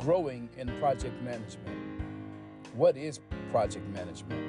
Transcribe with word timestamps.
growing 0.00 0.48
in 0.56 0.66
project 0.78 1.20
management. 1.22 1.78
What 2.74 2.96
is 2.96 3.20
project 3.50 3.86
management? 3.88 4.40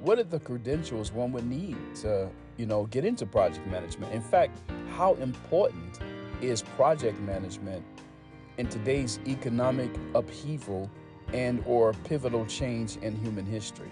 What 0.00 0.18
are 0.18 0.24
the 0.24 0.38
credentials 0.38 1.12
one 1.12 1.32
would 1.32 1.46
need 1.46 1.76
to, 1.96 2.30
you 2.56 2.66
know, 2.66 2.86
get 2.86 3.04
into 3.04 3.26
project 3.26 3.66
management? 3.66 4.12
In 4.14 4.22
fact, 4.22 4.56
how 4.96 5.14
important 5.14 5.98
is 6.40 6.62
project 6.62 7.18
management 7.20 7.84
in 8.58 8.68
today's 8.68 9.18
economic 9.26 9.90
upheaval 10.14 10.88
and 11.32 11.62
or 11.66 11.92
pivotal 12.04 12.46
change 12.46 12.96
in 12.98 13.16
human 13.16 13.44
history? 13.44 13.90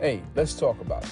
Hey, 0.00 0.22
let's 0.34 0.54
talk 0.54 0.80
about 0.80 1.04
it. 1.04 1.10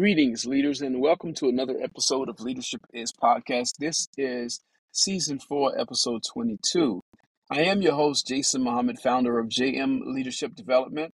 Greetings, 0.00 0.46
leaders, 0.46 0.80
and 0.80 0.98
welcome 0.98 1.34
to 1.34 1.50
another 1.50 1.76
episode 1.78 2.30
of 2.30 2.40
Leadership 2.40 2.80
is 2.90 3.12
Podcast. 3.12 3.72
This 3.78 4.08
is 4.16 4.62
season 4.92 5.38
four, 5.38 5.78
episode 5.78 6.22
22. 6.32 7.02
I 7.50 7.64
am 7.64 7.82
your 7.82 7.92
host, 7.92 8.26
Jason 8.26 8.62
Muhammad, 8.62 8.98
founder 8.98 9.38
of 9.38 9.48
JM 9.48 10.00
Leadership 10.06 10.54
Development. 10.54 11.12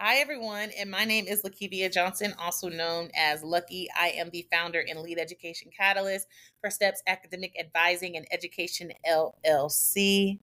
Hi, 0.00 0.16
everyone, 0.16 0.70
and 0.78 0.90
my 0.90 1.04
name 1.04 1.26
is 1.26 1.42
Lakievia 1.42 1.92
Johnson, 1.92 2.32
also 2.38 2.70
known 2.70 3.10
as 3.14 3.42
Lucky. 3.42 3.88
I 3.94 4.14
am 4.16 4.30
the 4.30 4.46
founder 4.50 4.82
and 4.88 5.00
lead 5.00 5.18
education 5.18 5.70
catalyst 5.78 6.26
for 6.62 6.70
Steps 6.70 7.02
Academic 7.06 7.52
Advising 7.60 8.16
and 8.16 8.26
Education 8.32 8.92
LLC. 9.06 10.38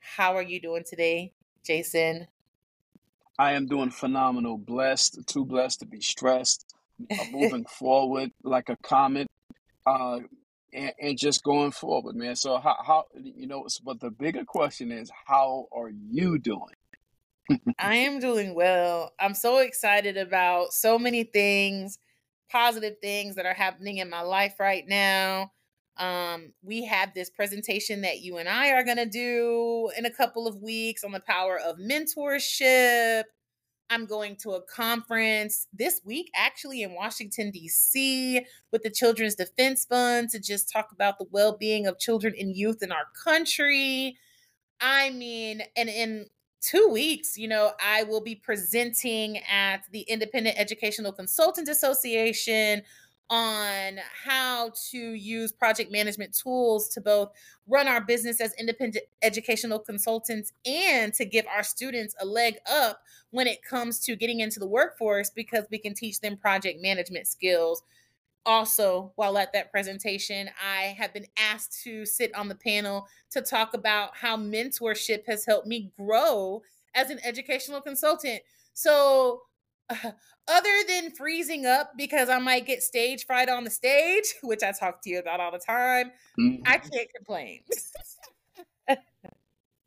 How 0.00 0.36
are 0.36 0.42
you 0.42 0.60
doing 0.60 0.84
today, 0.86 1.32
Jason? 1.64 2.26
I 3.40 3.52
am 3.52 3.64
doing 3.64 3.90
phenomenal, 3.90 4.58
blessed, 4.58 5.26
too 5.26 5.46
blessed 5.46 5.80
to 5.80 5.86
be 5.86 6.02
stressed, 6.02 6.74
uh, 7.10 7.24
moving 7.32 7.64
forward 7.64 8.32
like 8.44 8.68
a 8.68 8.76
comet, 8.76 9.28
uh, 9.86 10.18
and, 10.74 10.92
and, 11.00 11.18
just 11.18 11.42
going 11.42 11.70
forward, 11.70 12.16
man. 12.16 12.36
So 12.36 12.58
how, 12.58 12.76
how 12.86 13.04
you 13.14 13.46
know? 13.46 13.66
But 13.82 13.98
the 13.98 14.10
bigger 14.10 14.44
question 14.44 14.92
is, 14.92 15.10
how 15.26 15.68
are 15.72 15.88
you 15.88 16.38
doing? 16.38 16.74
I 17.78 17.94
am 17.94 18.20
doing 18.20 18.54
well. 18.54 19.14
I'm 19.18 19.32
so 19.32 19.60
excited 19.60 20.18
about 20.18 20.74
so 20.74 20.98
many 20.98 21.24
things, 21.24 21.98
positive 22.50 22.98
things 23.00 23.36
that 23.36 23.46
are 23.46 23.54
happening 23.54 23.96
in 23.96 24.10
my 24.10 24.20
life 24.20 24.60
right 24.60 24.86
now. 24.86 25.50
Um, 26.00 26.54
we 26.62 26.86
have 26.86 27.12
this 27.12 27.28
presentation 27.28 28.00
that 28.00 28.20
you 28.20 28.38
and 28.38 28.48
I 28.48 28.70
are 28.70 28.82
going 28.82 28.96
to 28.96 29.06
do 29.06 29.90
in 29.98 30.06
a 30.06 30.10
couple 30.10 30.46
of 30.46 30.62
weeks 30.62 31.04
on 31.04 31.12
the 31.12 31.20
power 31.20 31.60
of 31.60 31.76
mentorship. 31.76 33.24
I'm 33.90 34.06
going 34.06 34.36
to 34.36 34.52
a 34.52 34.62
conference 34.62 35.66
this 35.74 36.00
week, 36.02 36.30
actually 36.34 36.82
in 36.82 36.94
Washington, 36.94 37.50
D.C., 37.50 38.46
with 38.72 38.82
the 38.82 38.90
Children's 38.90 39.34
Defense 39.34 39.84
Fund 39.84 40.30
to 40.30 40.40
just 40.40 40.72
talk 40.72 40.90
about 40.90 41.18
the 41.18 41.26
well 41.30 41.56
being 41.58 41.86
of 41.86 41.98
children 41.98 42.32
and 42.38 42.56
youth 42.56 42.82
in 42.82 42.92
our 42.92 43.06
country. 43.22 44.16
I 44.80 45.10
mean, 45.10 45.62
and 45.76 45.90
in 45.90 46.26
two 46.62 46.88
weeks, 46.90 47.36
you 47.36 47.48
know, 47.48 47.72
I 47.84 48.04
will 48.04 48.22
be 48.22 48.36
presenting 48.36 49.38
at 49.38 49.82
the 49.92 50.02
Independent 50.02 50.58
Educational 50.58 51.12
Consultants 51.12 51.68
Association 51.68 52.82
on 53.30 54.00
how 54.24 54.72
to 54.90 55.14
use 55.14 55.52
project 55.52 55.92
management 55.92 56.36
tools 56.36 56.88
to 56.88 57.00
both 57.00 57.30
run 57.68 57.86
our 57.86 58.00
business 58.00 58.40
as 58.40 58.52
independent 58.58 59.04
educational 59.22 59.78
consultants 59.78 60.52
and 60.66 61.14
to 61.14 61.24
give 61.24 61.46
our 61.46 61.62
students 61.62 62.14
a 62.20 62.26
leg 62.26 62.56
up 62.68 63.00
when 63.30 63.46
it 63.46 63.62
comes 63.62 64.00
to 64.00 64.16
getting 64.16 64.40
into 64.40 64.58
the 64.58 64.66
workforce 64.66 65.30
because 65.30 65.64
we 65.70 65.78
can 65.78 65.94
teach 65.94 66.20
them 66.20 66.36
project 66.36 66.82
management 66.82 67.28
skills. 67.28 67.82
Also, 68.44 69.12
while 69.14 69.38
at 69.38 69.52
that 69.52 69.70
presentation, 69.70 70.50
I 70.60 70.96
have 70.98 71.14
been 71.14 71.26
asked 71.36 71.82
to 71.84 72.04
sit 72.04 72.34
on 72.34 72.48
the 72.48 72.54
panel 72.56 73.06
to 73.30 73.42
talk 73.42 73.74
about 73.74 74.16
how 74.16 74.36
mentorship 74.36 75.26
has 75.26 75.44
helped 75.46 75.68
me 75.68 75.92
grow 75.96 76.62
as 76.94 77.10
an 77.10 77.20
educational 77.22 77.80
consultant. 77.80 78.40
So, 78.72 79.42
other 80.48 80.76
than 80.88 81.10
freezing 81.10 81.66
up 81.66 81.92
because 81.96 82.28
I 82.28 82.38
might 82.38 82.66
get 82.66 82.82
stage 82.82 83.26
fright 83.26 83.48
on 83.48 83.64
the 83.64 83.70
stage, 83.70 84.34
which 84.42 84.62
I 84.62 84.72
talk 84.72 85.02
to 85.02 85.10
you 85.10 85.18
about 85.18 85.40
all 85.40 85.52
the 85.52 85.58
time, 85.58 86.12
mm-hmm. 86.38 86.62
I 86.66 86.78
can't 86.78 87.08
complain. 87.14 87.60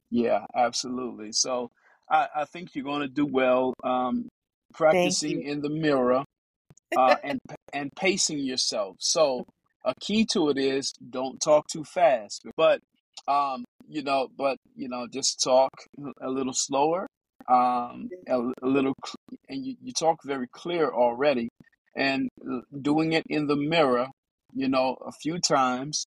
yeah, 0.10 0.46
absolutely. 0.56 1.32
So 1.32 1.72
I, 2.10 2.28
I 2.36 2.46
think 2.46 2.76
you're 2.76 2.86
going 2.86 3.02
to 3.02 3.08
do 3.08 3.26
well 3.26 3.74
um, 3.84 4.30
practicing 4.74 5.44
in 5.44 5.62
the 5.62 5.70
mirror 5.70 6.24
uh, 6.98 7.16
and 7.24 7.40
and 7.72 7.90
pacing 7.96 8.40
yourself. 8.40 8.98
So 9.00 9.46
a 9.84 9.94
key 10.00 10.26
to 10.32 10.50
it 10.50 10.58
is 10.58 10.94
don't 11.10 11.40
talk 11.40 11.68
too 11.68 11.84
fast, 11.84 12.44
but 12.56 12.80
um, 13.28 13.64
you 13.88 14.04
know, 14.04 14.28
but 14.36 14.58
you 14.76 14.90
know, 14.90 15.08
just 15.08 15.42
talk 15.44 15.72
a 16.22 16.30
little 16.30 16.54
slower 16.54 17.08
um, 17.48 18.10
a, 18.28 18.40
a 18.62 18.68
little, 18.68 18.94
and 19.50 19.66
you, 19.66 19.76
you 19.82 19.94
talk 19.94 20.24
very 20.24 20.48
clear 20.52 20.90
already, 20.92 21.50
and 21.96 22.30
doing 22.82 23.14
it 23.14 23.24
in 23.30 23.48
the 23.48 23.56
mirror, 23.56 24.08
you 24.54 24.68
know, 24.68 24.98
a 25.06 25.12
few 25.12 25.40
times, 25.40 26.06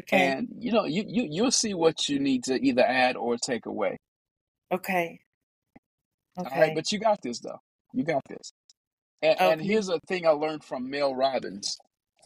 okay. 0.00 0.26
and 0.26 0.48
you 0.58 0.72
know, 0.72 0.84
you 0.84 1.04
you 1.06 1.26
you'll 1.30 1.50
see 1.50 1.74
what 1.74 2.08
you 2.08 2.18
need 2.18 2.44
to 2.44 2.54
either 2.54 2.82
add 2.82 3.16
or 3.16 3.36
take 3.36 3.66
away. 3.66 3.96
Okay. 4.72 5.20
Okay. 6.38 6.54
All 6.54 6.60
right, 6.60 6.74
but 6.74 6.92
you 6.92 6.98
got 6.98 7.20
this 7.22 7.40
though. 7.40 7.60
You 7.92 8.04
got 8.04 8.22
this. 8.28 8.52
And, 9.22 9.34
okay. 9.34 9.52
and 9.52 9.60
here's 9.60 9.88
a 9.88 9.98
thing 10.06 10.26
I 10.26 10.30
learned 10.30 10.62
from 10.62 10.88
Mel 10.90 11.14
Robbins. 11.14 11.76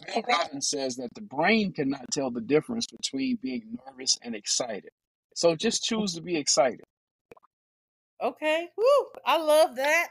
Mel 0.06 0.22
Robbins 0.28 0.68
says 0.68 0.96
that 0.96 1.08
the 1.14 1.22
brain 1.22 1.72
cannot 1.72 2.10
tell 2.12 2.30
the 2.30 2.40
difference 2.40 2.86
between 2.86 3.38
being 3.42 3.78
nervous 3.86 4.18
and 4.22 4.34
excited. 4.34 4.90
So 5.34 5.54
just 5.56 5.84
choose 5.84 6.14
to 6.14 6.20
be 6.20 6.36
excited. 6.36 6.82
Okay. 8.22 8.68
Woo. 8.76 9.06
I 9.26 9.36
love 9.36 9.76
that. 9.76 10.08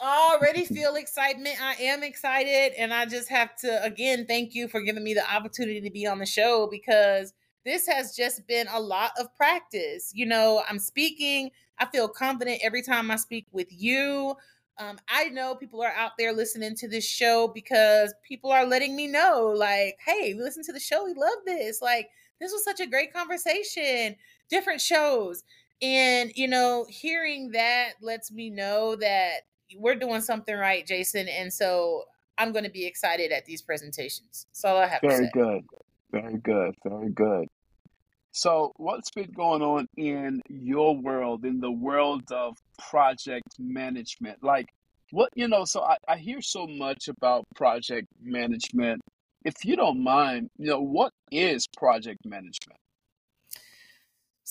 I 0.00 0.30
already 0.32 0.64
feel 0.64 0.94
excitement. 0.94 1.56
I 1.60 1.74
am 1.74 2.02
excited. 2.02 2.72
And 2.78 2.94
I 2.94 3.04
just 3.06 3.28
have 3.28 3.54
to, 3.56 3.82
again, 3.84 4.24
thank 4.26 4.54
you 4.54 4.68
for 4.68 4.80
giving 4.80 5.04
me 5.04 5.14
the 5.14 5.30
opportunity 5.30 5.80
to 5.82 5.90
be 5.90 6.06
on 6.06 6.18
the 6.18 6.26
show 6.26 6.68
because 6.70 7.34
this 7.64 7.86
has 7.86 8.16
just 8.16 8.46
been 8.46 8.66
a 8.72 8.80
lot 8.80 9.12
of 9.18 9.34
practice. 9.36 10.12
You 10.14 10.26
know, 10.26 10.62
I'm 10.68 10.78
speaking, 10.78 11.50
I 11.78 11.86
feel 11.86 12.08
confident 12.08 12.60
every 12.62 12.82
time 12.82 13.10
I 13.10 13.16
speak 13.16 13.46
with 13.52 13.68
you. 13.70 14.36
Um, 14.78 14.98
I 15.08 15.24
know 15.24 15.54
people 15.54 15.82
are 15.82 15.92
out 15.92 16.12
there 16.18 16.32
listening 16.32 16.74
to 16.76 16.88
this 16.88 17.04
show 17.04 17.48
because 17.54 18.14
people 18.26 18.50
are 18.50 18.64
letting 18.64 18.96
me 18.96 19.06
know, 19.06 19.52
like, 19.54 19.98
hey, 20.06 20.32
we 20.32 20.40
listen 20.40 20.62
to 20.64 20.72
the 20.72 20.80
show. 20.80 21.04
We 21.04 21.12
love 21.12 21.38
this. 21.44 21.82
Like, 21.82 22.08
this 22.40 22.52
was 22.52 22.64
such 22.64 22.80
a 22.80 22.86
great 22.86 23.12
conversation. 23.12 24.16
Different 24.48 24.80
shows. 24.80 25.44
And, 25.82 26.32
you 26.34 26.48
know, 26.48 26.86
hearing 26.88 27.52
that 27.52 27.92
lets 28.02 28.30
me 28.30 28.50
know 28.50 28.96
that 28.96 29.40
we're 29.76 29.94
doing 29.94 30.20
something 30.20 30.54
right, 30.54 30.86
Jason. 30.86 31.28
And 31.28 31.52
so 31.52 32.04
I'm 32.38 32.52
going 32.52 32.64
to 32.64 32.70
be 32.70 32.86
excited 32.86 33.32
at 33.32 33.46
these 33.46 33.62
presentations. 33.62 34.46
That's 34.48 34.64
all 34.64 34.78
I 34.78 34.86
have 34.86 35.00
Very 35.02 35.30
good. 35.32 35.62
Very 36.10 36.38
good. 36.38 36.74
Very 36.84 37.10
good. 37.10 37.48
So, 38.32 38.72
what's 38.76 39.10
been 39.10 39.32
going 39.32 39.60
on 39.60 39.88
in 39.96 40.40
your 40.48 40.96
world, 40.96 41.44
in 41.44 41.60
the 41.60 41.70
world 41.70 42.22
of 42.30 42.56
project 42.78 43.48
management? 43.58 44.42
Like, 44.42 44.68
what, 45.10 45.30
you 45.34 45.48
know, 45.48 45.64
so 45.64 45.82
I, 45.82 45.96
I 46.06 46.16
hear 46.16 46.40
so 46.40 46.66
much 46.66 47.08
about 47.08 47.44
project 47.56 48.06
management. 48.22 49.00
If 49.44 49.64
you 49.64 49.74
don't 49.74 50.02
mind, 50.02 50.48
you 50.58 50.68
know, 50.68 50.80
what 50.80 51.12
is 51.32 51.66
project 51.76 52.24
management? 52.24 52.78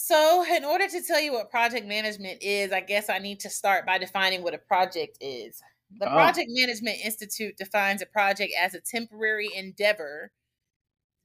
So, 0.01 0.45
in 0.45 0.63
order 0.63 0.87
to 0.87 1.01
tell 1.01 1.19
you 1.19 1.33
what 1.33 1.51
project 1.51 1.85
management 1.85 2.41
is, 2.41 2.71
I 2.71 2.79
guess 2.79 3.09
I 3.09 3.19
need 3.19 3.41
to 3.41 3.49
start 3.49 3.85
by 3.85 3.97
defining 3.97 4.43
what 4.43 4.53
a 4.53 4.57
project 4.57 5.17
is. 5.19 5.61
The 5.99 6.09
oh. 6.09 6.13
Project 6.13 6.47
Management 6.49 6.99
Institute 7.03 7.57
defines 7.57 8.01
a 8.01 8.05
project 8.05 8.53
as 8.57 8.73
a 8.73 8.79
temporary 8.79 9.49
endeavor 9.53 10.31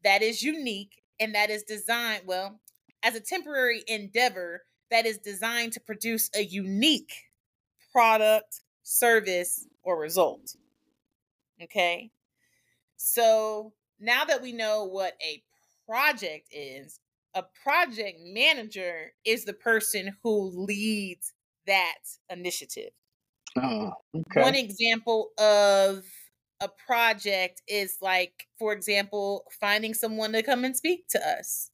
that 0.02 0.22
is 0.22 0.42
unique 0.42 1.04
and 1.20 1.36
that 1.36 1.50
is 1.50 1.62
designed, 1.62 2.22
well, 2.26 2.58
as 3.04 3.14
a 3.14 3.20
temporary 3.20 3.84
endeavor 3.86 4.64
that 4.90 5.06
is 5.06 5.18
designed 5.18 5.72
to 5.74 5.80
produce 5.80 6.28
a 6.34 6.42
unique 6.42 7.12
product, 7.92 8.60
service, 8.82 9.68
or 9.84 10.00
result. 10.00 10.56
Okay. 11.62 12.10
So 12.96 13.72
now 14.00 14.24
that 14.24 14.42
we 14.42 14.50
know 14.50 14.84
what 14.84 15.12
a 15.22 15.44
project 15.86 16.48
is, 16.50 16.98
a 17.34 17.44
project 17.62 18.18
manager 18.22 19.12
is 19.24 19.44
the 19.44 19.52
person 19.52 20.16
who 20.22 20.50
leads 20.54 21.32
that 21.66 21.98
initiative. 22.30 22.90
Oh, 23.56 23.92
okay. 24.14 24.42
One 24.42 24.54
example 24.54 25.30
of 25.38 26.04
a 26.60 26.68
project 26.86 27.62
is 27.68 27.98
like, 28.00 28.46
for 28.58 28.72
example, 28.72 29.44
finding 29.60 29.94
someone 29.94 30.32
to 30.32 30.42
come 30.42 30.64
and 30.64 30.76
speak 30.76 31.06
to 31.10 31.18
us. 31.18 31.70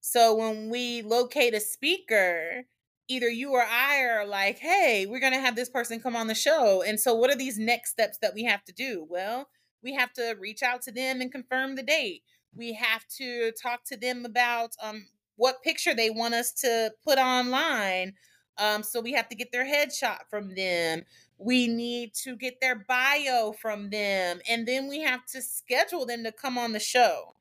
So 0.00 0.34
when 0.34 0.70
we 0.70 1.02
locate 1.02 1.54
a 1.54 1.60
speaker, 1.60 2.64
either 3.08 3.28
you 3.28 3.52
or 3.52 3.62
I 3.62 4.00
are 4.02 4.26
like, 4.26 4.58
hey, 4.58 5.06
we're 5.08 5.20
going 5.20 5.32
to 5.32 5.40
have 5.40 5.56
this 5.56 5.70
person 5.70 6.00
come 6.00 6.16
on 6.16 6.26
the 6.26 6.34
show. 6.34 6.82
And 6.82 6.98
so, 7.00 7.14
what 7.14 7.30
are 7.30 7.36
these 7.36 7.58
next 7.58 7.90
steps 7.90 8.18
that 8.20 8.34
we 8.34 8.44
have 8.44 8.64
to 8.64 8.72
do? 8.72 9.06
Well, 9.08 9.48
we 9.82 9.94
have 9.94 10.12
to 10.14 10.36
reach 10.38 10.62
out 10.62 10.82
to 10.82 10.92
them 10.92 11.20
and 11.20 11.32
confirm 11.32 11.76
the 11.76 11.82
date 11.82 12.22
We 12.56 12.74
have 12.74 13.06
to 13.18 13.52
talk 13.52 13.84
to 13.86 13.96
them 13.96 14.24
about 14.24 14.70
um, 14.82 15.06
what 15.36 15.62
picture 15.62 15.94
they 15.94 16.10
want 16.10 16.34
us 16.34 16.52
to 16.60 16.92
put 17.04 17.18
online. 17.18 18.14
Um, 18.58 18.82
so 18.82 19.00
we 19.00 19.12
have 19.12 19.28
to 19.28 19.36
get 19.36 19.50
their 19.52 19.66
headshot 19.66 20.20
from 20.30 20.54
them. 20.54 21.02
We 21.38 21.66
need 21.66 22.14
to 22.22 22.36
get 22.36 22.60
their 22.60 22.76
bio 22.76 23.52
from 23.60 23.90
them. 23.90 24.40
And 24.48 24.66
then 24.66 24.88
we 24.88 25.00
have 25.00 25.24
to 25.26 25.42
schedule 25.42 26.06
them 26.06 26.22
to 26.24 26.32
come 26.32 26.56
on 26.56 26.72
the 26.72 26.80
show. 26.80 27.34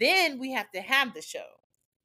Then 0.00 0.38
we 0.38 0.52
have 0.52 0.70
to 0.72 0.80
have 0.80 1.14
the 1.14 1.22
show. 1.22 1.44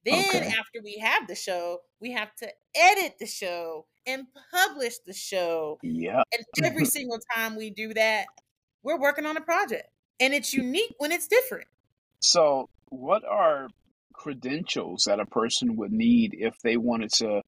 Then, 0.04 0.26
okay. 0.26 0.48
after 0.48 0.82
we 0.84 0.98
have 0.98 1.28
the 1.28 1.36
show, 1.36 1.80
we 2.00 2.12
have 2.12 2.36
to 2.38 2.50
edit 2.76 3.16
the 3.20 3.28
show 3.28 3.86
and 4.08 4.26
publish 4.52 4.96
the 5.06 5.14
show. 5.14 5.78
Yeah. 5.84 6.24
And 6.34 6.66
every 6.66 6.86
single 6.98 7.20
time 7.36 7.56
we 7.56 7.70
do 7.70 7.94
that, 7.94 8.26
we're 8.84 9.00
working 9.00 9.26
on 9.26 9.38
a 9.38 9.42
project. 9.42 9.88
And 10.20 10.34
it's 10.34 10.54
unique 10.54 10.96
when 10.98 11.12
it's 11.12 11.28
different. 11.28 11.68
So, 12.22 12.70
what 12.90 13.24
are 13.26 13.68
credentials 14.14 15.06
that 15.08 15.20
a 15.20 15.26
person 15.26 15.76
would 15.78 15.92
need 15.92 16.36
if 16.38 16.56
they 16.64 16.78
wanted 16.78 17.12
to 17.14 17.42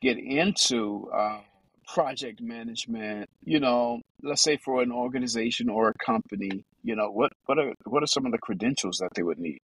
get 0.00 0.18
into 0.18 1.10
uh, 1.14 1.40
project 1.86 2.40
management? 2.40 3.28
You 3.44 3.60
know, 3.60 4.00
let's 4.22 4.42
say 4.42 4.56
for 4.56 4.82
an 4.82 4.92
organization 4.92 5.68
or 5.68 5.90
a 5.90 6.04
company. 6.04 6.64
You 6.82 6.96
know, 6.96 7.10
what 7.10 7.32
what 7.46 7.58
are 7.58 7.72
what 7.84 8.02
are 8.02 8.06
some 8.06 8.26
of 8.26 8.32
the 8.32 8.38
credentials 8.38 8.98
that 8.98 9.10
they 9.14 9.22
would 9.22 9.38
need? 9.38 9.58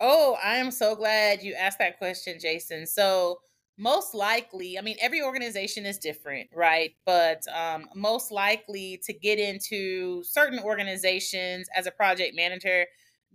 Oh, 0.00 0.36
I 0.42 0.56
am 0.56 0.70
so 0.70 0.96
glad 0.96 1.42
you 1.42 1.54
asked 1.54 1.78
that 1.78 1.98
question, 1.98 2.38
Jason. 2.40 2.86
So, 2.86 3.38
most 3.78 4.14
likely, 4.14 4.78
I 4.78 4.82
mean, 4.82 4.96
every 5.00 5.22
organization 5.22 5.86
is 5.86 5.98
different, 5.98 6.50
right? 6.52 6.90
But 7.06 7.42
um, 7.54 7.86
most 7.94 8.32
likely 8.32 9.00
to 9.04 9.12
get 9.12 9.38
into 9.38 10.22
certain 10.24 10.58
organizations 10.58 11.68
as 11.74 11.86
a 11.86 11.90
project 11.90 12.34
manager, 12.34 12.86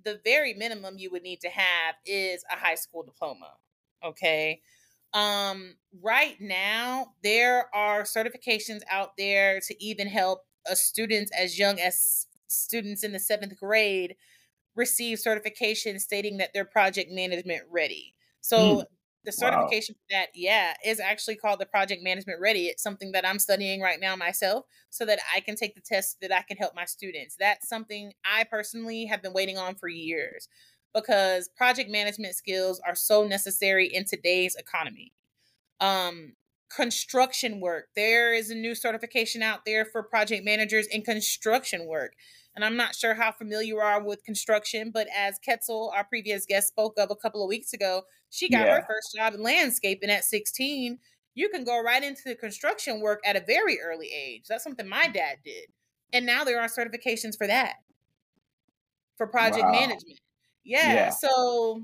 the 0.03 0.19
very 0.23 0.53
minimum 0.53 0.97
you 0.97 1.11
would 1.11 1.23
need 1.23 1.41
to 1.41 1.49
have 1.49 1.95
is 2.05 2.43
a 2.51 2.55
high 2.55 2.75
school 2.75 3.03
diploma. 3.03 3.51
Okay. 4.03 4.61
Um, 5.13 5.75
right 6.01 6.35
now, 6.39 7.13
there 7.23 7.73
are 7.73 8.03
certifications 8.03 8.81
out 8.89 9.17
there 9.17 9.59
to 9.61 9.83
even 9.83 10.07
help 10.07 10.43
a 10.67 10.75
students 10.75 11.31
as 11.37 11.57
young 11.57 11.79
as 11.79 12.27
students 12.47 13.03
in 13.03 13.11
the 13.11 13.19
seventh 13.19 13.57
grade 13.59 14.15
receive 14.75 15.19
certification 15.19 15.99
stating 15.99 16.37
that 16.37 16.51
they're 16.53 16.65
project 16.65 17.11
management 17.11 17.63
ready. 17.69 18.15
So 18.41 18.57
mm. 18.57 18.83
The 19.25 19.31
certification 19.31 19.95
wow. 19.95 19.99
for 19.99 20.13
that, 20.15 20.27
yeah, 20.33 20.73
is 20.85 20.99
actually 20.99 21.35
called 21.35 21.59
the 21.59 21.65
project 21.65 22.01
management 22.03 22.39
ready. 22.39 22.67
It's 22.67 22.83
something 22.83 23.11
that 23.11 23.27
I'm 23.27 23.39
studying 23.39 23.81
right 23.81 23.99
now 23.99 24.15
myself 24.15 24.65
so 24.89 25.05
that 25.05 25.19
I 25.35 25.41
can 25.41 25.55
take 25.55 25.75
the 25.75 25.81
test 25.81 26.17
that 26.21 26.33
I 26.33 26.41
can 26.41 26.57
help 26.57 26.73
my 26.75 26.85
students. 26.85 27.35
That's 27.39 27.67
something 27.67 28.13
I 28.25 28.45
personally 28.45 29.05
have 29.05 29.21
been 29.21 29.33
waiting 29.33 29.57
on 29.57 29.75
for 29.75 29.89
years 29.89 30.47
because 30.93 31.49
project 31.49 31.89
management 31.89 32.35
skills 32.35 32.81
are 32.85 32.95
so 32.95 33.27
necessary 33.27 33.87
in 33.87 34.05
today's 34.05 34.55
economy. 34.55 35.13
Um, 35.79 36.33
construction 36.73 37.59
work. 37.59 37.87
There 37.95 38.33
is 38.33 38.51
a 38.51 38.55
new 38.55 38.75
certification 38.75 39.41
out 39.41 39.65
there 39.65 39.85
for 39.85 40.03
project 40.03 40.45
managers 40.45 40.87
in 40.87 41.01
construction 41.01 41.85
work. 41.87 42.13
And 42.59 42.65
I'm 42.65 42.75
not 42.75 42.93
sure 42.93 43.13
how 43.13 43.31
familiar 43.31 43.65
you 43.65 43.77
are 43.77 44.03
with 44.03 44.21
construction, 44.25 44.91
but 44.93 45.07
as 45.17 45.39
Ketzel, 45.39 45.93
our 45.95 46.03
previous 46.03 46.45
guest, 46.45 46.67
spoke 46.67 46.95
of 46.97 47.09
a 47.09 47.15
couple 47.15 47.41
of 47.41 47.47
weeks 47.47 47.71
ago, 47.71 48.01
she 48.29 48.49
got 48.49 48.67
yeah. 48.67 48.75
her 48.75 48.85
first 48.85 49.15
job 49.15 49.33
in 49.33 49.41
landscaping 49.41 50.09
at 50.09 50.25
16. 50.25 50.99
You 51.35 51.47
can 51.47 51.63
go 51.63 51.81
right 51.81 52.03
into 52.03 52.23
the 52.25 52.35
construction 52.35 52.99
work 52.99 53.21
at 53.25 53.37
a 53.37 53.39
very 53.39 53.79
early 53.79 54.09
age. 54.13 54.43
That's 54.49 54.61
something 54.61 54.89
my 54.89 55.07
dad 55.07 55.37
did. 55.45 55.67
And 56.11 56.25
now 56.25 56.43
there 56.43 56.59
are 56.59 56.67
certifications 56.67 57.37
for 57.37 57.47
that, 57.47 57.75
for 59.15 59.25
project 59.25 59.63
wow. 59.63 59.71
management. 59.71 60.19
Yeah. 60.65 60.93
yeah. 60.93 61.09
So 61.11 61.83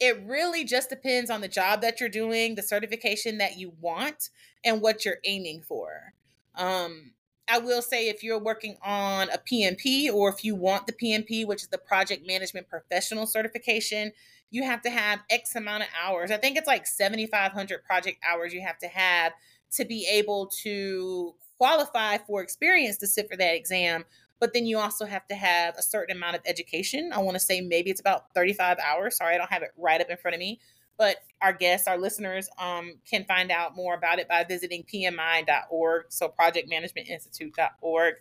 it 0.00 0.20
really 0.26 0.64
just 0.64 0.90
depends 0.90 1.30
on 1.30 1.40
the 1.40 1.46
job 1.46 1.82
that 1.82 2.00
you're 2.00 2.08
doing, 2.08 2.56
the 2.56 2.64
certification 2.64 3.38
that 3.38 3.58
you 3.58 3.74
want, 3.80 4.30
and 4.64 4.80
what 4.80 5.04
you're 5.04 5.18
aiming 5.24 5.62
for. 5.62 6.14
Um, 6.56 7.12
I 7.48 7.58
will 7.58 7.82
say 7.82 8.08
if 8.08 8.22
you're 8.22 8.38
working 8.38 8.76
on 8.82 9.30
a 9.30 9.38
PMP 9.38 10.12
or 10.12 10.28
if 10.28 10.44
you 10.44 10.54
want 10.54 10.86
the 10.86 10.92
PMP, 10.92 11.46
which 11.46 11.62
is 11.62 11.68
the 11.68 11.78
Project 11.78 12.26
Management 12.26 12.68
Professional 12.68 13.26
Certification, 13.26 14.12
you 14.50 14.64
have 14.64 14.82
to 14.82 14.90
have 14.90 15.20
X 15.30 15.56
amount 15.56 15.84
of 15.84 15.88
hours. 16.02 16.30
I 16.30 16.36
think 16.36 16.56
it's 16.58 16.66
like 16.66 16.86
7,500 16.86 17.84
project 17.84 18.18
hours 18.28 18.52
you 18.52 18.60
have 18.60 18.78
to 18.78 18.88
have 18.88 19.32
to 19.72 19.84
be 19.84 20.06
able 20.10 20.46
to 20.62 21.34
qualify 21.56 22.18
for 22.18 22.42
experience 22.42 22.98
to 22.98 23.06
sit 23.06 23.28
for 23.30 23.36
that 23.36 23.54
exam. 23.54 24.04
But 24.40 24.52
then 24.52 24.66
you 24.66 24.78
also 24.78 25.04
have 25.04 25.26
to 25.28 25.34
have 25.34 25.74
a 25.76 25.82
certain 25.82 26.16
amount 26.16 26.36
of 26.36 26.42
education. 26.46 27.10
I 27.12 27.18
want 27.18 27.34
to 27.34 27.40
say 27.40 27.60
maybe 27.60 27.90
it's 27.90 28.00
about 28.00 28.32
35 28.34 28.78
hours. 28.78 29.16
Sorry, 29.16 29.34
I 29.34 29.38
don't 29.38 29.50
have 29.50 29.62
it 29.62 29.70
right 29.76 30.00
up 30.00 30.08
in 30.10 30.16
front 30.16 30.34
of 30.34 30.38
me 30.38 30.60
but 30.98 31.16
our 31.40 31.52
guests, 31.52 31.86
our 31.86 31.96
listeners, 31.96 32.50
um, 32.58 32.94
can 33.08 33.24
find 33.24 33.50
out 33.50 33.76
more 33.76 33.94
about 33.94 34.18
it 34.18 34.28
by 34.28 34.44
visiting 34.44 34.84
pmi.org, 34.84 36.04
so 36.08 36.34
projectmanagementinstitute.org. 36.38 38.14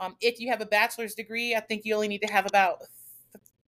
Um, 0.00 0.16
if 0.20 0.40
you 0.40 0.48
have 0.50 0.60
a 0.60 0.66
bachelor's 0.66 1.14
degree, 1.14 1.54
I 1.54 1.60
think 1.60 1.84
you 1.84 1.94
only 1.94 2.08
need 2.08 2.22
to 2.22 2.32
have 2.32 2.46
about 2.46 2.78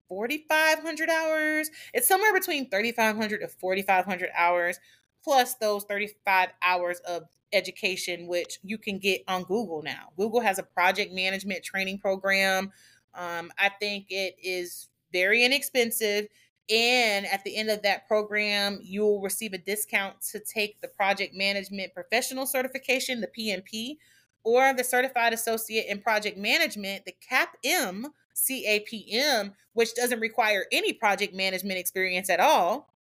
4,500 0.08 1.10
hours. 1.10 1.70
It's 1.92 2.08
somewhere 2.08 2.32
between 2.32 2.70
3,500 2.70 3.40
to 3.40 3.48
4,500 3.48 4.30
hours, 4.36 4.78
plus 5.22 5.54
those 5.54 5.84
35 5.84 6.48
hours 6.62 7.00
of 7.00 7.24
education, 7.52 8.26
which 8.26 8.58
you 8.62 8.78
can 8.78 8.98
get 8.98 9.22
on 9.28 9.42
Google 9.44 9.82
now. 9.82 10.08
Google 10.16 10.40
has 10.40 10.58
a 10.58 10.62
project 10.62 11.12
management 11.12 11.62
training 11.62 11.98
program. 11.98 12.72
Um, 13.14 13.52
I 13.58 13.70
think 13.80 14.06
it 14.10 14.36
is 14.42 14.88
very 15.12 15.44
inexpensive 15.44 16.26
and 16.68 17.26
at 17.26 17.44
the 17.44 17.56
end 17.56 17.70
of 17.70 17.82
that 17.82 18.08
program, 18.08 18.80
you'll 18.82 19.20
receive 19.20 19.52
a 19.52 19.58
discount 19.58 20.20
to 20.32 20.40
take 20.40 20.80
the 20.80 20.88
project 20.88 21.34
management 21.34 21.94
professional 21.94 22.44
certification, 22.44 23.20
the 23.20 23.28
PMP, 23.28 23.98
or 24.42 24.74
the 24.74 24.84
certified 24.84 25.32
associate 25.32 25.86
in 25.88 26.00
project 26.00 26.36
management, 26.36 27.04
the 27.04 27.14
CAPM, 27.30 28.06
CAPM, 28.34 29.52
which 29.74 29.94
doesn't 29.94 30.20
require 30.20 30.66
any 30.72 30.92
project 30.92 31.34
management 31.34 31.78
experience 31.78 32.30
at 32.30 32.40
all. 32.40 32.92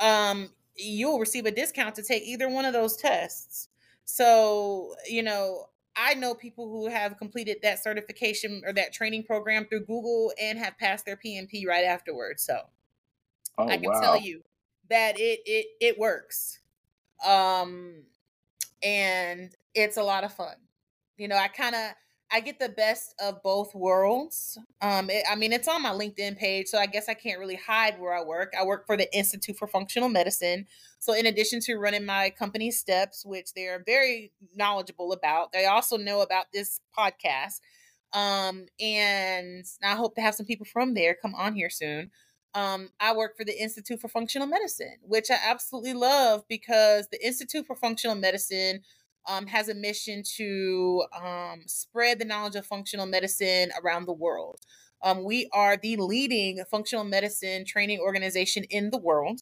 Um, 0.00 0.50
you'll 0.76 1.18
receive 1.18 1.46
a 1.46 1.50
discount 1.50 1.94
to 1.96 2.02
take 2.02 2.22
either 2.24 2.48
one 2.48 2.64
of 2.64 2.72
those 2.72 2.96
tests. 2.96 3.68
So, 4.04 4.94
you 5.08 5.22
know, 5.22 5.66
I 5.96 6.14
know 6.14 6.34
people 6.34 6.68
who 6.68 6.88
have 6.88 7.18
completed 7.18 7.58
that 7.62 7.82
certification 7.82 8.62
or 8.66 8.72
that 8.72 8.92
training 8.92 9.24
program 9.24 9.66
through 9.66 9.86
Google 9.86 10.32
and 10.40 10.58
have 10.58 10.76
passed 10.78 11.06
their 11.06 11.16
PMP 11.16 11.66
right 11.66 11.84
afterwards. 11.84 12.42
So, 12.42 12.60
Oh, 13.58 13.68
I 13.68 13.76
can 13.76 13.90
wow. 13.90 14.00
tell 14.00 14.20
you 14.20 14.42
that 14.90 15.18
it 15.18 15.40
it 15.46 15.66
it 15.80 15.98
works. 15.98 16.58
Um 17.24 18.04
and 18.82 19.54
it's 19.74 19.96
a 19.96 20.02
lot 20.02 20.24
of 20.24 20.32
fun. 20.32 20.54
You 21.16 21.28
know, 21.28 21.36
I 21.36 21.48
kind 21.48 21.74
of 21.74 21.92
I 22.34 22.40
get 22.40 22.58
the 22.58 22.68
best 22.68 23.14
of 23.22 23.42
both 23.44 23.74
worlds. 23.74 24.58
Um, 24.80 25.08
it, 25.08 25.24
I 25.30 25.36
mean, 25.36 25.52
it's 25.52 25.68
on 25.68 25.82
my 25.82 25.90
LinkedIn 25.90 26.36
page, 26.36 26.66
so 26.66 26.78
I 26.78 26.86
guess 26.86 27.08
I 27.08 27.14
can't 27.14 27.38
really 27.38 27.54
hide 27.54 28.00
where 28.00 28.12
I 28.12 28.24
work. 28.24 28.54
I 28.58 28.64
work 28.64 28.86
for 28.86 28.96
the 28.96 29.14
Institute 29.16 29.56
for 29.56 29.68
Functional 29.68 30.08
Medicine. 30.08 30.66
So, 30.98 31.12
in 31.12 31.26
addition 31.26 31.60
to 31.60 31.76
running 31.76 32.04
my 32.04 32.30
company 32.30 32.72
steps, 32.72 33.24
which 33.24 33.54
they're 33.54 33.84
very 33.86 34.32
knowledgeable 34.56 35.12
about, 35.12 35.52
they 35.52 35.66
also 35.66 35.96
know 35.96 36.22
about 36.22 36.46
this 36.52 36.80
podcast. 36.98 37.60
Um, 38.12 38.66
and 38.80 39.64
I 39.84 39.94
hope 39.94 40.16
to 40.16 40.20
have 40.20 40.34
some 40.34 40.46
people 40.46 40.66
from 40.66 40.94
there 40.94 41.14
come 41.14 41.34
on 41.34 41.54
here 41.54 41.70
soon 41.70 42.10
um, 42.54 42.90
I 43.00 43.14
work 43.14 43.36
for 43.36 43.44
the 43.44 43.60
Institute 43.60 44.00
for 44.00 44.08
Functional 44.08 44.46
Medicine, 44.46 44.96
which 45.02 45.30
I 45.30 45.38
absolutely 45.44 45.94
love 45.94 46.44
because 46.48 47.08
the 47.10 47.24
Institute 47.24 47.66
for 47.66 47.74
Functional 47.74 48.16
Medicine 48.16 48.80
um, 49.28 49.46
has 49.46 49.68
a 49.68 49.74
mission 49.74 50.22
to 50.36 51.04
um, 51.20 51.62
spread 51.66 52.18
the 52.18 52.24
knowledge 52.24 52.56
of 52.56 52.66
functional 52.66 53.06
medicine 53.06 53.70
around 53.82 54.06
the 54.06 54.12
world. 54.12 54.60
Um, 55.02 55.24
we 55.24 55.48
are 55.52 55.76
the 55.76 55.96
leading 55.96 56.62
functional 56.70 57.04
medicine 57.04 57.64
training 57.64 58.00
organization 58.00 58.64
in 58.70 58.90
the 58.90 58.98
world. 58.98 59.40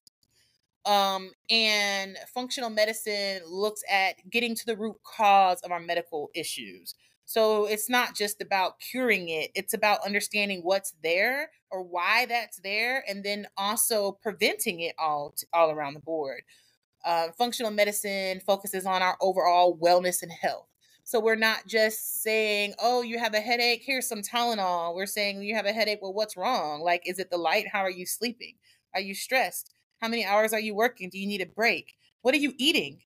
Um, 0.85 1.31
and 1.49 2.17
functional 2.35 2.71
medicine 2.71 3.43
looks 3.47 3.83
at 3.89 4.17
getting 4.29 4.57
to 4.57 4.67
the 4.67 4.77
root 4.77 4.97
cause 5.05 5.61
of 5.61 5.71
our 5.71 5.79
medical 5.79 6.31
issues. 6.35 6.95
So 7.25 7.67
it's 7.67 7.89
not 7.89 8.15
just 8.15 8.43
about 8.43 8.81
curing 8.81 9.29
it, 9.29 9.51
it's 9.55 9.75
about 9.75 10.05
understanding 10.05 10.61
what's 10.63 10.95
there 11.03 11.51
or 11.71 11.83
why 11.83 12.27
that's 12.27 12.59
there, 12.59 13.05
and 13.09 13.25
then 13.25 13.47
also 13.57 14.19
preventing 14.23 14.81
it 14.81 14.95
all, 14.99 15.35
all 15.53 15.71
around 15.71 15.95
the 15.95 16.01
board. 16.01 16.43
Uh, 17.05 17.29
functional 17.39 17.71
medicine 17.71 18.41
focuses 18.47 18.87
on 18.87 19.03
our 19.03 19.17
overall 19.21 19.77
wellness 19.79 20.23
and 20.23 20.33
health. 20.33 20.67
So 21.05 21.19
we're 21.19 21.35
not 21.35 21.67
just 21.67 22.23
saying, 22.23 22.75
oh, 22.79 23.03
you 23.03 23.19
have 23.19 23.35
a 23.35 23.41
headache, 23.41 23.83
here's 23.85 24.09
some 24.09 24.23
Tylenol. 24.23 24.95
We're 24.95 25.07
saying 25.07 25.43
you 25.43 25.55
have 25.57 25.67
a 25.67 25.73
headache, 25.73 25.99
well, 26.01 26.13
what's 26.13 26.37
wrong? 26.37 26.81
Like, 26.81 27.03
is 27.07 27.19
it 27.19 27.31
the 27.31 27.39
light? 27.39 27.67
How 27.73 27.81
are 27.81 27.91
you 27.91 28.07
sleeping? 28.07 28.55
Are 28.95 29.01
you 29.01 29.15
stressed? 29.15 29.75
How 30.01 30.09
many 30.09 30.25
hours 30.25 30.53
are 30.53 30.61
you 30.61 30.75
working? 30.75 31.11
Do 31.11 31.19
you 31.19 31.27
need 31.27 31.41
a 31.41 31.47
break? 31.47 31.95
What 32.23 32.35
are 32.35 32.39
you 32.39 32.53
eating? 32.57 33.01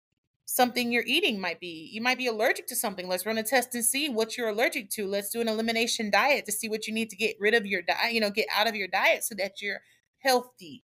Something 0.45 0.91
you're 0.91 1.03
eating 1.05 1.39
might 1.39 1.59
be. 1.59 1.89
You 1.91 2.01
might 2.01 2.17
be 2.17 2.27
allergic 2.27 2.67
to 2.67 2.75
something. 2.75 3.07
Let's 3.07 3.25
run 3.25 3.37
a 3.37 3.43
test 3.43 3.73
and 3.75 3.83
see 3.83 4.09
what 4.09 4.37
you're 4.37 4.49
allergic 4.49 4.89
to. 4.91 5.07
Let's 5.07 5.29
do 5.29 5.41
an 5.41 5.47
elimination 5.47 6.11
diet 6.11 6.45
to 6.45 6.51
see 6.51 6.69
what 6.69 6.87
you 6.87 6.93
need 6.93 7.09
to 7.09 7.15
get 7.15 7.35
rid 7.39 7.53
of 7.53 7.65
your 7.65 7.81
diet, 7.81 8.13
you 8.13 8.19
know, 8.19 8.29
get 8.29 8.47
out 8.55 8.67
of 8.67 8.75
your 8.75 8.87
diet 8.87 9.23
so 9.23 9.35
that 9.35 9.61
you're 9.61 9.81
healthy 10.19 10.83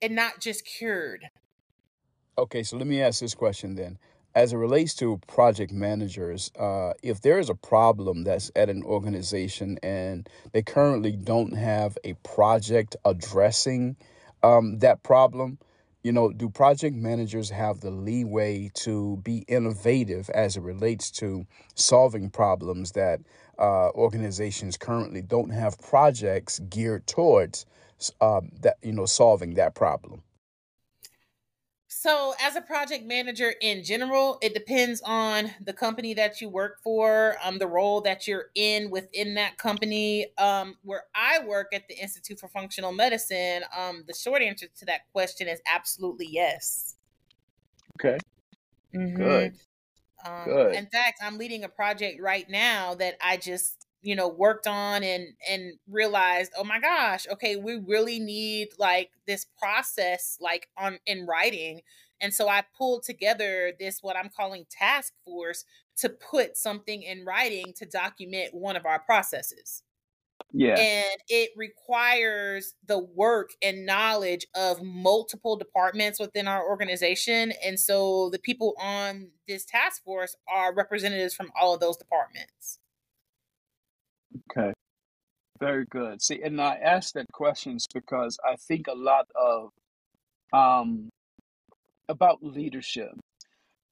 and 0.00 0.14
not 0.14 0.40
just 0.40 0.64
cured. 0.64 1.26
Okay, 2.38 2.62
so 2.62 2.76
let 2.76 2.86
me 2.86 3.00
ask 3.00 3.20
this 3.20 3.34
question 3.34 3.74
then. 3.74 3.98
As 4.34 4.52
it 4.52 4.58
relates 4.58 4.94
to 4.96 5.18
project 5.26 5.72
managers, 5.72 6.50
uh, 6.58 6.92
if 7.02 7.22
there 7.22 7.38
is 7.38 7.48
a 7.48 7.54
problem 7.54 8.24
that's 8.24 8.50
at 8.54 8.68
an 8.68 8.82
organization 8.82 9.78
and 9.82 10.28
they 10.52 10.62
currently 10.62 11.12
don't 11.12 11.56
have 11.56 11.96
a 12.04 12.12
project 12.22 12.96
addressing 13.06 13.96
um, 14.42 14.78
that 14.80 15.02
problem, 15.02 15.58
you 16.06 16.12
know, 16.12 16.30
do 16.30 16.48
project 16.48 16.94
managers 16.94 17.50
have 17.50 17.80
the 17.80 17.90
leeway 17.90 18.70
to 18.74 19.16
be 19.24 19.38
innovative 19.48 20.30
as 20.30 20.56
it 20.56 20.60
relates 20.60 21.10
to 21.10 21.44
solving 21.74 22.30
problems 22.30 22.92
that 22.92 23.18
uh, 23.58 23.90
organizations 23.90 24.76
currently 24.76 25.20
don't 25.20 25.50
have 25.50 25.80
projects 25.80 26.60
geared 26.70 27.04
towards 27.08 27.66
um, 28.20 28.52
that 28.60 28.76
you 28.82 28.92
know 28.92 29.04
solving 29.04 29.54
that 29.54 29.74
problem? 29.74 30.22
So, 32.06 32.34
as 32.40 32.54
a 32.54 32.60
project 32.60 33.04
manager 33.04 33.52
in 33.60 33.82
general, 33.82 34.38
it 34.40 34.54
depends 34.54 35.02
on 35.04 35.50
the 35.60 35.72
company 35.72 36.14
that 36.14 36.40
you 36.40 36.48
work 36.48 36.80
for, 36.84 37.36
um, 37.42 37.58
the 37.58 37.66
role 37.66 38.00
that 38.02 38.28
you're 38.28 38.50
in 38.54 38.90
within 38.90 39.34
that 39.34 39.58
company. 39.58 40.28
Um, 40.38 40.76
where 40.82 41.06
I 41.16 41.44
work 41.44 41.74
at 41.74 41.88
the 41.88 41.98
Institute 41.98 42.38
for 42.38 42.46
Functional 42.46 42.92
Medicine, 42.92 43.64
um, 43.76 44.04
the 44.06 44.14
short 44.14 44.40
answer 44.40 44.68
to 44.78 44.84
that 44.84 45.10
question 45.10 45.48
is 45.48 45.60
absolutely 45.66 46.28
yes. 46.30 46.94
Okay. 47.98 48.18
Mm-hmm. 48.94 49.16
Good. 49.16 49.54
Um, 50.24 50.44
Good. 50.44 50.74
In 50.76 50.86
fact, 50.86 51.18
I'm 51.20 51.38
leading 51.38 51.64
a 51.64 51.68
project 51.68 52.22
right 52.22 52.48
now 52.48 52.94
that 52.94 53.16
I 53.20 53.36
just 53.36 53.85
you 54.02 54.14
know 54.14 54.28
worked 54.28 54.66
on 54.66 55.02
and 55.02 55.28
and 55.48 55.74
realized 55.88 56.52
oh 56.56 56.64
my 56.64 56.78
gosh 56.78 57.26
okay 57.30 57.56
we 57.56 57.76
really 57.86 58.18
need 58.18 58.68
like 58.78 59.10
this 59.26 59.46
process 59.58 60.38
like 60.40 60.68
on 60.76 60.98
in 61.06 61.26
writing. 61.26 61.80
And 62.20 62.32
so 62.32 62.48
i 62.48 62.64
pulled 62.76 63.02
together 63.02 63.72
this 63.78 63.98
what 64.02 64.16
i'm 64.16 64.30
calling 64.34 64.64
task 64.70 65.12
force 65.24 65.64
to 65.98 66.08
put 66.08 66.56
something 66.56 67.02
in 67.02 67.24
writing 67.24 67.72
to 67.76 67.86
document 67.86 68.54
one 68.54 68.76
of 68.76 68.84
our 68.84 68.98
processes. 69.00 69.82
Yeah. 70.52 70.78
And 70.78 71.20
it 71.28 71.50
requires 71.56 72.74
the 72.86 72.98
work 72.98 73.50
and 73.62 73.84
knowledge 73.84 74.46
of 74.54 74.82
multiple 74.82 75.56
departments 75.56 76.20
within 76.20 76.46
our 76.46 76.66
organization 76.66 77.52
and 77.64 77.78
so 77.80 78.30
the 78.30 78.38
people 78.38 78.74
on 78.78 79.28
this 79.48 79.64
task 79.64 80.04
force 80.04 80.36
are 80.48 80.74
representatives 80.74 81.34
from 81.34 81.50
all 81.60 81.74
of 81.74 81.80
those 81.80 81.96
departments 81.96 82.78
Okay. 84.36 84.72
Very 85.58 85.86
good. 85.90 86.22
See, 86.22 86.42
and 86.42 86.60
I 86.60 86.74
ask 86.76 87.14
that 87.14 87.26
questions 87.32 87.86
because 87.92 88.38
I 88.44 88.56
think 88.68 88.88
a 88.88 88.94
lot 88.94 89.26
of 89.34 89.70
um, 90.52 91.08
about 92.08 92.42
leadership. 92.42 93.12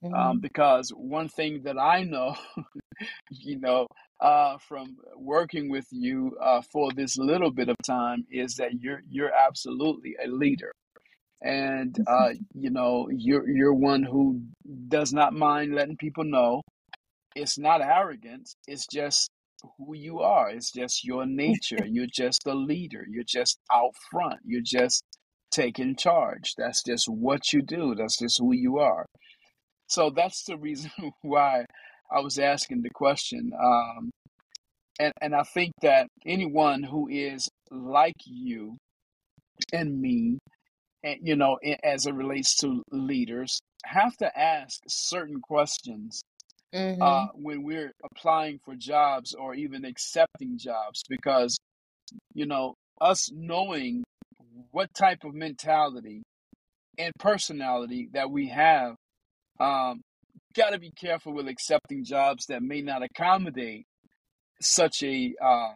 Um, 0.04 0.12
mm-hmm. 0.12 0.38
because 0.40 0.90
one 0.90 1.28
thing 1.28 1.62
that 1.62 1.78
I 1.78 2.02
know, 2.02 2.34
you 3.30 3.58
know, 3.58 3.86
uh, 4.20 4.58
from 4.58 4.98
working 5.16 5.70
with 5.70 5.86
you 5.90 6.36
uh, 6.42 6.60
for 6.70 6.92
this 6.92 7.16
little 7.16 7.50
bit 7.50 7.70
of 7.70 7.76
time, 7.86 8.26
is 8.30 8.56
that 8.56 8.74
you're 8.80 9.00
you're 9.08 9.32
absolutely 9.32 10.16
a 10.22 10.28
leader, 10.28 10.72
and 11.40 11.96
uh, 12.06 12.30
you 12.52 12.70
know 12.70 13.08
you're 13.10 13.48
you're 13.48 13.72
one 13.72 14.02
who 14.02 14.42
does 14.88 15.14
not 15.14 15.32
mind 15.32 15.74
letting 15.74 15.96
people 15.96 16.24
know. 16.24 16.60
It's 17.34 17.58
not 17.58 17.80
arrogance. 17.80 18.54
It's 18.68 18.86
just 18.86 19.30
who 19.78 19.94
you 19.94 20.20
are. 20.20 20.50
It's 20.50 20.72
just 20.72 21.04
your 21.04 21.26
nature. 21.26 21.84
You're 21.86 22.06
just 22.12 22.46
a 22.46 22.54
leader. 22.54 23.04
You're 23.08 23.24
just 23.26 23.58
out 23.72 23.92
front. 24.10 24.40
You're 24.44 24.62
just 24.64 25.02
taking 25.50 25.96
charge. 25.96 26.54
That's 26.56 26.82
just 26.82 27.06
what 27.08 27.52
you 27.52 27.62
do. 27.62 27.94
That's 27.94 28.18
just 28.18 28.38
who 28.38 28.52
you 28.52 28.78
are. 28.78 29.06
So 29.86 30.10
that's 30.10 30.44
the 30.44 30.56
reason 30.56 30.90
why 31.22 31.66
I 32.10 32.20
was 32.20 32.38
asking 32.38 32.82
the 32.82 32.90
question. 32.90 33.52
Um, 33.62 34.10
and, 34.98 35.12
and 35.20 35.34
I 35.34 35.42
think 35.42 35.72
that 35.82 36.06
anyone 36.24 36.82
who 36.82 37.08
is 37.08 37.48
like 37.70 38.14
you 38.26 38.76
and 39.72 40.00
me, 40.00 40.38
and 41.02 41.18
you 41.22 41.36
know, 41.36 41.58
as 41.82 42.06
it 42.06 42.14
relates 42.14 42.56
to 42.56 42.82
leaders, 42.90 43.60
have 43.84 44.16
to 44.18 44.38
ask 44.38 44.80
certain 44.86 45.40
questions 45.40 46.22
mm-hmm. 46.74 47.02
uh, 47.02 47.26
when 47.34 47.62
we're 47.62 47.92
applying 48.04 48.58
for 48.64 48.74
jobs 48.74 49.34
or 49.34 49.54
even 49.54 49.84
accepting 49.84 50.58
jobs 50.58 51.02
because 51.08 51.58
you 52.34 52.46
know 52.46 52.74
us 53.00 53.30
knowing 53.32 54.02
what 54.70 54.92
type 54.94 55.24
of 55.24 55.34
mentality 55.34 56.22
and 56.98 57.12
personality 57.18 58.08
that 58.12 58.30
we 58.30 58.48
have 58.48 58.94
um, 59.60 60.00
got 60.54 60.70
to 60.70 60.78
be 60.78 60.90
careful 60.90 61.32
with 61.32 61.48
accepting 61.48 62.04
jobs 62.04 62.46
that 62.46 62.62
may 62.62 62.80
not 62.80 63.02
accommodate 63.02 63.86
such 64.60 65.02
a 65.02 65.34
uh, 65.42 65.72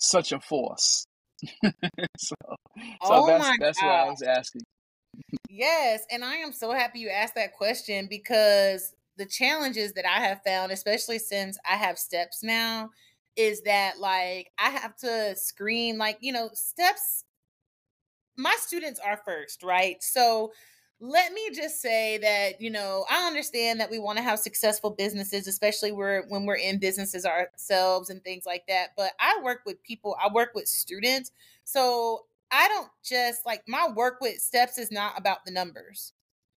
such 0.00 0.32
a 0.32 0.40
force 0.40 1.04
so, 2.16 2.34
so 2.38 2.56
oh 3.02 3.26
that's 3.26 3.58
that's 3.58 3.82
why 3.82 4.04
I 4.04 4.04
was 4.08 4.22
asking. 4.22 4.62
yes, 5.50 6.04
and 6.10 6.24
I 6.24 6.36
am 6.36 6.52
so 6.52 6.72
happy 6.72 7.00
you 7.00 7.10
asked 7.10 7.34
that 7.34 7.54
question 7.54 8.06
because 8.08 8.92
the 9.16 9.26
challenges 9.26 9.92
that 9.94 10.06
I 10.06 10.20
have 10.20 10.42
found, 10.42 10.72
especially 10.72 11.18
since 11.18 11.58
I 11.68 11.76
have 11.76 11.98
steps 11.98 12.42
now, 12.42 12.90
is 13.36 13.62
that 13.62 13.98
like 13.98 14.52
I 14.58 14.70
have 14.70 14.96
to 14.98 15.34
screen, 15.36 15.98
like, 15.98 16.18
you 16.20 16.32
know, 16.32 16.50
steps. 16.52 17.24
My 18.36 18.54
students 18.58 19.00
are 19.00 19.20
first, 19.24 19.62
right? 19.62 20.02
So 20.02 20.52
let 21.00 21.32
me 21.32 21.50
just 21.52 21.82
say 21.82 22.18
that 22.18 22.60
you 22.60 22.70
know 22.70 23.04
i 23.10 23.26
understand 23.26 23.80
that 23.80 23.90
we 23.90 23.98
want 23.98 24.16
to 24.16 24.22
have 24.22 24.38
successful 24.38 24.90
businesses 24.90 25.46
especially 25.46 25.92
where 25.92 26.24
when 26.28 26.46
we're 26.46 26.54
in 26.54 26.78
businesses 26.78 27.26
ourselves 27.26 28.10
and 28.10 28.22
things 28.22 28.46
like 28.46 28.64
that 28.68 28.90
but 28.96 29.12
i 29.20 29.38
work 29.42 29.60
with 29.66 29.82
people 29.82 30.16
i 30.22 30.32
work 30.32 30.50
with 30.54 30.66
students 30.68 31.32
so 31.64 32.24
i 32.50 32.68
don't 32.68 32.88
just 33.02 33.44
like 33.44 33.62
my 33.66 33.88
work 33.94 34.18
with 34.20 34.38
steps 34.38 34.78
is 34.78 34.90
not 34.90 35.18
about 35.18 35.44
the 35.44 35.50
numbers 35.50 36.12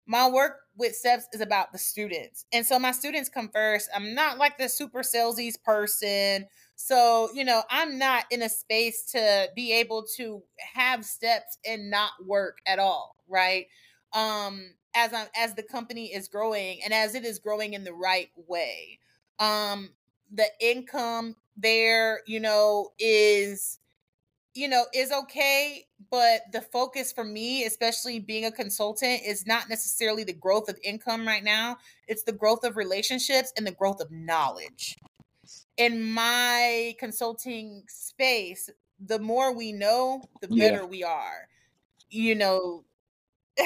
my 0.08 0.28
work 0.28 0.60
with 0.76 0.96
steps 0.96 1.26
is 1.32 1.40
about 1.42 1.70
the 1.70 1.78
students. 1.78 2.46
And 2.52 2.64
so 2.64 2.78
my 2.78 2.92
students 2.92 3.28
come 3.28 3.50
first. 3.52 3.90
I'm 3.94 4.14
not 4.14 4.38
like 4.38 4.56
the 4.56 4.68
super 4.68 5.00
salesy 5.00 5.52
person. 5.62 6.46
So 6.80 7.28
you 7.34 7.44
know 7.44 7.62
i'm 7.70 7.98
not 7.98 8.24
in 8.30 8.40
a 8.40 8.48
space 8.48 9.10
to 9.10 9.48
be 9.56 9.72
able 9.72 10.06
to 10.16 10.42
have 10.74 11.04
steps 11.04 11.58
and 11.66 11.90
not 11.90 12.12
work 12.24 12.58
at 12.66 12.78
all 12.78 13.16
right? 13.28 13.66
Um 14.12 14.74
as 14.94 15.12
I'm, 15.12 15.26
as 15.36 15.54
the 15.54 15.62
company 15.62 16.14
is 16.14 16.28
growing 16.28 16.80
and 16.82 16.94
as 16.94 17.14
it 17.14 17.24
is 17.24 17.38
growing 17.38 17.74
in 17.74 17.84
the 17.84 17.92
right 17.92 18.30
way. 18.46 19.00
Um 19.40 19.90
the 20.32 20.46
income 20.60 21.34
there 21.56 22.20
you 22.26 22.38
know 22.38 22.92
is 22.98 23.80
you 24.58 24.66
know, 24.66 24.86
is 24.92 25.12
okay. 25.12 25.86
But 26.10 26.42
the 26.52 26.60
focus 26.60 27.12
for 27.12 27.22
me, 27.22 27.64
especially 27.64 28.18
being 28.18 28.44
a 28.44 28.50
consultant, 28.50 29.22
is 29.24 29.46
not 29.46 29.68
necessarily 29.68 30.24
the 30.24 30.32
growth 30.32 30.68
of 30.68 30.78
income 30.82 31.26
right 31.26 31.44
now. 31.44 31.76
It's 32.08 32.24
the 32.24 32.32
growth 32.32 32.64
of 32.64 32.76
relationships 32.76 33.52
and 33.56 33.64
the 33.64 33.72
growth 33.72 34.00
of 34.00 34.10
knowledge. 34.10 34.96
In 35.76 36.02
my 36.02 36.96
consulting 36.98 37.84
space, 37.88 38.68
the 38.98 39.20
more 39.20 39.54
we 39.54 39.70
know, 39.70 40.22
the 40.40 40.48
better 40.48 40.80
yeah. 40.80 40.84
we 40.84 41.04
are. 41.04 41.48
You 42.10 42.34
know, 42.34 42.84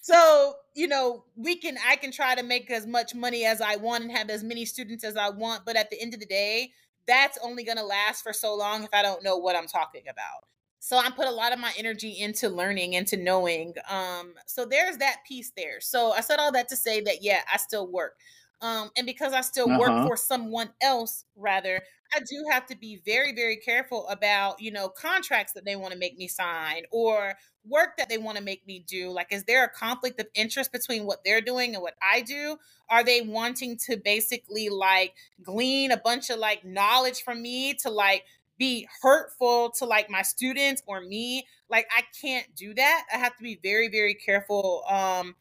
so 0.00 0.54
you 0.74 0.86
know 0.86 1.24
we 1.34 1.56
can 1.56 1.76
i 1.84 1.96
can 1.96 2.12
try 2.12 2.34
to 2.36 2.44
make 2.44 2.70
as 2.70 2.86
much 2.86 3.12
money 3.12 3.44
as 3.44 3.60
i 3.60 3.74
want 3.74 4.04
and 4.04 4.12
have 4.12 4.30
as 4.30 4.44
many 4.44 4.64
students 4.64 5.02
as 5.02 5.16
i 5.16 5.28
want 5.28 5.64
but 5.66 5.74
at 5.74 5.90
the 5.90 6.00
end 6.00 6.14
of 6.14 6.20
the 6.20 6.26
day 6.26 6.70
that's 7.06 7.38
only 7.42 7.64
going 7.64 7.78
to 7.78 7.84
last 7.84 8.22
for 8.22 8.32
so 8.32 8.54
long 8.54 8.84
if 8.84 8.90
I 8.92 9.02
don't 9.02 9.24
know 9.24 9.36
what 9.36 9.56
I'm 9.56 9.66
talking 9.66 10.02
about. 10.08 10.44
So 10.80 10.98
I 10.98 11.10
put 11.10 11.26
a 11.26 11.32
lot 11.32 11.52
of 11.52 11.58
my 11.58 11.72
energy 11.76 12.20
into 12.20 12.48
learning 12.48 12.94
and 12.94 13.06
to 13.08 13.16
knowing. 13.16 13.74
Um, 13.90 14.34
so 14.46 14.64
there's 14.64 14.98
that 14.98 15.16
piece 15.26 15.52
there. 15.56 15.80
So 15.80 16.12
I 16.12 16.20
said 16.20 16.38
all 16.38 16.52
that 16.52 16.68
to 16.68 16.76
say 16.76 17.00
that 17.00 17.22
yeah, 17.22 17.40
I 17.52 17.56
still 17.56 17.90
work. 17.90 18.14
Um, 18.60 18.90
and 18.96 19.06
because 19.06 19.32
I 19.32 19.42
still 19.42 19.68
uh-huh. 19.70 19.78
work 19.78 20.08
for 20.08 20.16
someone 20.16 20.70
else, 20.80 21.24
rather, 21.36 21.82
I 22.14 22.20
do 22.20 22.44
have 22.50 22.66
to 22.66 22.76
be 22.76 23.00
very, 23.04 23.34
very 23.34 23.56
careful 23.56 24.06
about, 24.08 24.60
you 24.60 24.70
know, 24.70 24.88
contracts 24.88 25.52
that 25.54 25.64
they 25.64 25.76
want 25.76 25.92
to 25.92 25.98
make 25.98 26.16
me 26.16 26.28
sign 26.28 26.82
or 26.90 27.34
work 27.68 27.96
that 27.98 28.08
they 28.08 28.18
want 28.18 28.38
to 28.38 28.44
make 28.44 28.66
me 28.66 28.82
do. 28.86 29.10
Like, 29.10 29.32
is 29.32 29.44
there 29.44 29.64
a 29.64 29.68
conflict 29.68 30.20
of 30.20 30.26
interest 30.34 30.72
between 30.72 31.04
what 31.04 31.24
they're 31.24 31.40
doing 31.40 31.74
and 31.74 31.82
what 31.82 31.94
I 32.00 32.20
do? 32.22 32.58
Are 32.88 33.04
they 33.04 33.20
wanting 33.22 33.76
to 33.86 33.96
basically 33.96 34.68
like 34.68 35.14
glean 35.42 35.90
a 35.90 35.96
bunch 35.96 36.30
of 36.30 36.38
like 36.38 36.64
knowledge 36.64 37.22
from 37.22 37.42
me 37.42 37.74
to 37.74 37.90
like 37.90 38.24
be 38.58 38.88
hurtful 39.02 39.70
to 39.78 39.84
like 39.84 40.08
my 40.08 40.22
students 40.22 40.82
or 40.86 41.00
me? 41.00 41.46
Like, 41.68 41.88
I 41.94 42.02
can't 42.20 42.46
do 42.54 42.72
that. 42.74 43.04
I 43.12 43.18
have 43.18 43.36
to 43.36 43.42
be 43.42 43.58
very, 43.62 43.88
very 43.88 44.14
careful. 44.14 44.84
Um, 44.88 45.34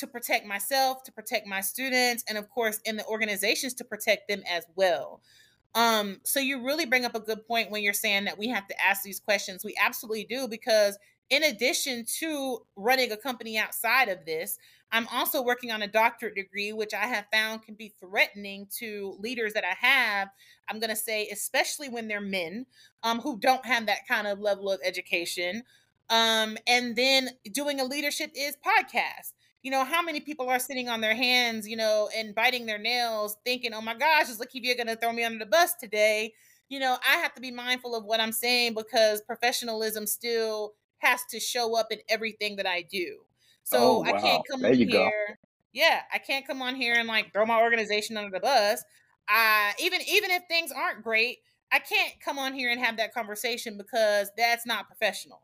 to 0.00 0.06
protect 0.06 0.46
myself, 0.46 1.02
to 1.04 1.12
protect 1.12 1.46
my 1.46 1.60
students, 1.60 2.24
and 2.28 2.36
of 2.36 2.48
course, 2.50 2.80
in 2.84 2.96
the 2.96 3.06
organizations 3.06 3.74
to 3.74 3.84
protect 3.84 4.28
them 4.28 4.42
as 4.50 4.66
well. 4.74 5.20
Um, 5.74 6.20
so 6.24 6.40
you 6.40 6.64
really 6.64 6.86
bring 6.86 7.04
up 7.04 7.14
a 7.14 7.20
good 7.20 7.46
point 7.46 7.70
when 7.70 7.82
you're 7.82 7.92
saying 7.92 8.24
that 8.24 8.38
we 8.38 8.48
have 8.48 8.66
to 8.68 8.74
ask 8.84 9.02
these 9.02 9.20
questions. 9.20 9.64
We 9.64 9.76
absolutely 9.80 10.24
do 10.24 10.48
because 10.48 10.98
in 11.28 11.44
addition 11.44 12.04
to 12.18 12.58
running 12.74 13.12
a 13.12 13.16
company 13.16 13.56
outside 13.56 14.08
of 14.08 14.24
this, 14.26 14.58
I'm 14.90 15.06
also 15.12 15.42
working 15.42 15.70
on 15.70 15.82
a 15.82 15.86
doctorate 15.86 16.34
degree, 16.34 16.72
which 16.72 16.92
I 16.92 17.06
have 17.06 17.26
found 17.32 17.62
can 17.62 17.76
be 17.76 17.94
threatening 18.00 18.66
to 18.78 19.16
leaders 19.20 19.52
that 19.52 19.64
I 19.64 19.86
have. 19.86 20.28
I'm 20.68 20.80
going 20.80 20.90
to 20.90 20.96
say, 20.96 21.28
especially 21.28 21.88
when 21.88 22.08
they're 22.08 22.20
men 22.20 22.66
um, 23.04 23.20
who 23.20 23.38
don't 23.38 23.64
have 23.64 23.86
that 23.86 24.08
kind 24.08 24.26
of 24.26 24.40
level 24.40 24.68
of 24.70 24.80
education. 24.84 25.62
Um, 26.08 26.58
and 26.66 26.96
then 26.96 27.30
doing 27.52 27.78
a 27.78 27.84
leadership 27.84 28.32
is 28.34 28.56
podcast 28.56 29.34
you 29.62 29.70
know, 29.70 29.84
how 29.84 30.02
many 30.02 30.20
people 30.20 30.48
are 30.48 30.58
sitting 30.58 30.88
on 30.88 31.00
their 31.00 31.14
hands, 31.14 31.68
you 31.68 31.76
know, 31.76 32.08
and 32.16 32.34
biting 32.34 32.66
their 32.66 32.78
nails, 32.78 33.36
thinking, 33.44 33.74
oh 33.74 33.80
my 33.80 33.94
gosh, 33.94 34.28
is 34.28 34.38
Lakievia 34.38 34.76
going 34.76 34.86
to 34.86 34.96
throw 34.96 35.12
me 35.12 35.24
under 35.24 35.38
the 35.38 35.50
bus 35.50 35.74
today? 35.74 36.32
You 36.68 36.78
know, 36.78 36.96
I 37.06 37.16
have 37.18 37.34
to 37.34 37.40
be 37.40 37.50
mindful 37.50 37.94
of 37.94 38.04
what 38.04 38.20
I'm 38.20 38.32
saying 38.32 38.74
because 38.74 39.20
professionalism 39.20 40.06
still 40.06 40.74
has 40.98 41.20
to 41.30 41.40
show 41.40 41.76
up 41.76 41.88
in 41.90 41.98
everything 42.08 42.56
that 42.56 42.66
I 42.66 42.82
do. 42.82 43.18
Oh, 43.18 43.24
so 43.64 43.78
oh, 43.78 43.98
wow. 43.98 44.04
I 44.06 44.20
can't 44.20 44.42
come 44.50 44.62
there 44.62 44.70
on 44.70 44.76
here. 44.76 44.88
Go. 44.88 45.10
Yeah, 45.72 46.00
I 46.12 46.18
can't 46.18 46.46
come 46.46 46.62
on 46.62 46.74
here 46.74 46.94
and 46.94 47.06
like 47.06 47.32
throw 47.32 47.44
my 47.46 47.60
organization 47.60 48.16
under 48.16 48.30
the 48.30 48.40
bus. 48.40 48.82
I 49.28 49.72
even 49.80 50.00
even 50.08 50.30
if 50.30 50.42
things 50.48 50.72
aren't 50.72 51.04
great, 51.04 51.38
I 51.70 51.78
can't 51.78 52.14
come 52.24 52.38
on 52.38 52.54
here 52.54 52.70
and 52.70 52.80
have 52.80 52.96
that 52.96 53.14
conversation 53.14 53.76
because 53.76 54.30
that's 54.36 54.66
not 54.66 54.88
professional 54.88 55.40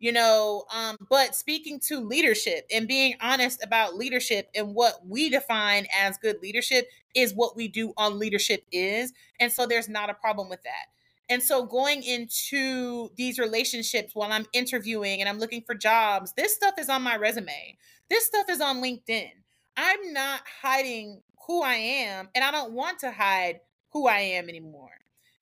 you 0.00 0.10
know 0.12 0.64
um, 0.74 0.96
but 1.08 1.36
speaking 1.36 1.78
to 1.78 2.00
leadership 2.00 2.66
and 2.74 2.88
being 2.88 3.14
honest 3.20 3.62
about 3.62 3.96
leadership 3.96 4.50
and 4.54 4.74
what 4.74 5.06
we 5.06 5.28
define 5.30 5.86
as 5.96 6.18
good 6.18 6.36
leadership 6.42 6.88
is 7.14 7.32
what 7.34 7.54
we 7.56 7.68
do 7.68 7.92
on 7.96 8.18
leadership 8.18 8.64
is 8.72 9.12
and 9.38 9.52
so 9.52 9.66
there's 9.66 9.88
not 9.88 10.10
a 10.10 10.14
problem 10.14 10.48
with 10.48 10.62
that. 10.64 10.86
And 11.28 11.42
so 11.42 11.64
going 11.64 12.02
into 12.02 13.10
these 13.16 13.38
relationships 13.38 14.14
while 14.14 14.32
i'm 14.32 14.46
interviewing 14.52 15.20
and 15.20 15.28
i'm 15.28 15.38
looking 15.38 15.62
for 15.62 15.74
jobs 15.74 16.32
this 16.36 16.54
stuff 16.54 16.74
is 16.78 16.88
on 16.88 17.02
my 17.02 17.16
resume. 17.16 17.76
This 18.08 18.26
stuff 18.26 18.46
is 18.50 18.60
on 18.60 18.82
linkedin. 18.82 19.30
I'm 19.76 20.12
not 20.12 20.40
hiding 20.62 21.22
who 21.46 21.62
i 21.62 21.74
am 21.74 22.28
and 22.34 22.44
i 22.44 22.50
don't 22.50 22.72
want 22.72 22.98
to 23.00 23.10
hide 23.10 23.60
who 23.92 24.06
i 24.08 24.18
am 24.18 24.48
anymore. 24.48 24.90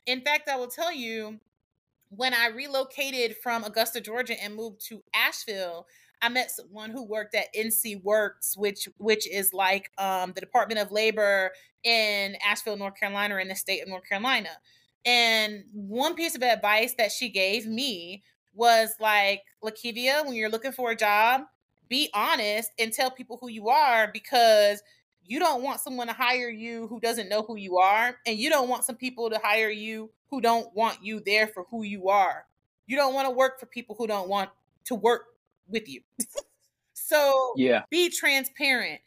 In 0.06 0.20
fact 0.20 0.48
i 0.48 0.56
will 0.56 0.68
tell 0.68 0.92
you 0.92 1.40
when 2.10 2.34
I 2.34 2.48
relocated 2.48 3.36
from 3.42 3.64
Augusta, 3.64 4.00
Georgia, 4.00 4.42
and 4.42 4.54
moved 4.54 4.84
to 4.88 5.02
Asheville, 5.14 5.86
I 6.20 6.28
met 6.28 6.50
someone 6.50 6.90
who 6.90 7.04
worked 7.04 7.34
at 7.34 7.54
NC 7.54 8.02
Works, 8.02 8.56
which 8.56 8.88
which 8.98 9.28
is 9.28 9.52
like 9.52 9.90
um, 9.98 10.32
the 10.34 10.40
Department 10.40 10.80
of 10.80 10.90
Labor 10.90 11.52
in 11.84 12.36
Asheville, 12.44 12.76
North 12.76 12.96
Carolina, 12.98 13.36
in 13.36 13.48
the 13.48 13.54
state 13.54 13.82
of 13.82 13.88
North 13.88 14.08
Carolina. 14.08 14.50
And 15.04 15.64
one 15.72 16.14
piece 16.14 16.34
of 16.34 16.42
advice 16.42 16.94
that 16.98 17.12
she 17.12 17.28
gave 17.28 17.66
me 17.66 18.24
was 18.52 18.94
like, 18.98 19.42
Lakievia, 19.62 20.26
when 20.26 20.34
you're 20.34 20.50
looking 20.50 20.72
for 20.72 20.90
a 20.90 20.96
job, 20.96 21.42
be 21.88 22.10
honest 22.12 22.70
and 22.78 22.92
tell 22.92 23.10
people 23.10 23.38
who 23.40 23.48
you 23.48 23.68
are 23.68 24.10
because 24.12 24.82
you 25.28 25.38
don't 25.38 25.62
want 25.62 25.80
someone 25.80 26.06
to 26.06 26.14
hire 26.14 26.48
you 26.48 26.86
who 26.88 27.00
doesn't 27.00 27.28
know 27.28 27.42
who 27.42 27.56
you 27.56 27.76
are, 27.76 28.16
and 28.26 28.38
you 28.38 28.48
don't 28.48 28.68
want 28.68 28.84
some 28.84 28.96
people 28.96 29.28
to 29.28 29.38
hire 29.42 29.68
you 29.68 30.10
who 30.30 30.40
don't 30.40 30.74
want 30.74 30.98
you 31.02 31.20
there 31.20 31.46
for 31.46 31.66
who 31.70 31.82
you 31.82 32.08
are. 32.08 32.46
You 32.86 32.96
don't 32.96 33.12
want 33.12 33.26
to 33.26 33.30
work 33.30 33.60
for 33.60 33.66
people 33.66 33.94
who 33.96 34.06
don't 34.06 34.28
want 34.28 34.48
to 34.86 34.94
work 34.94 35.26
with 35.68 35.86
you. 35.86 36.00
so 36.94 37.52
yeah, 37.56 37.82
be 37.90 38.08
transparent. 38.08 39.00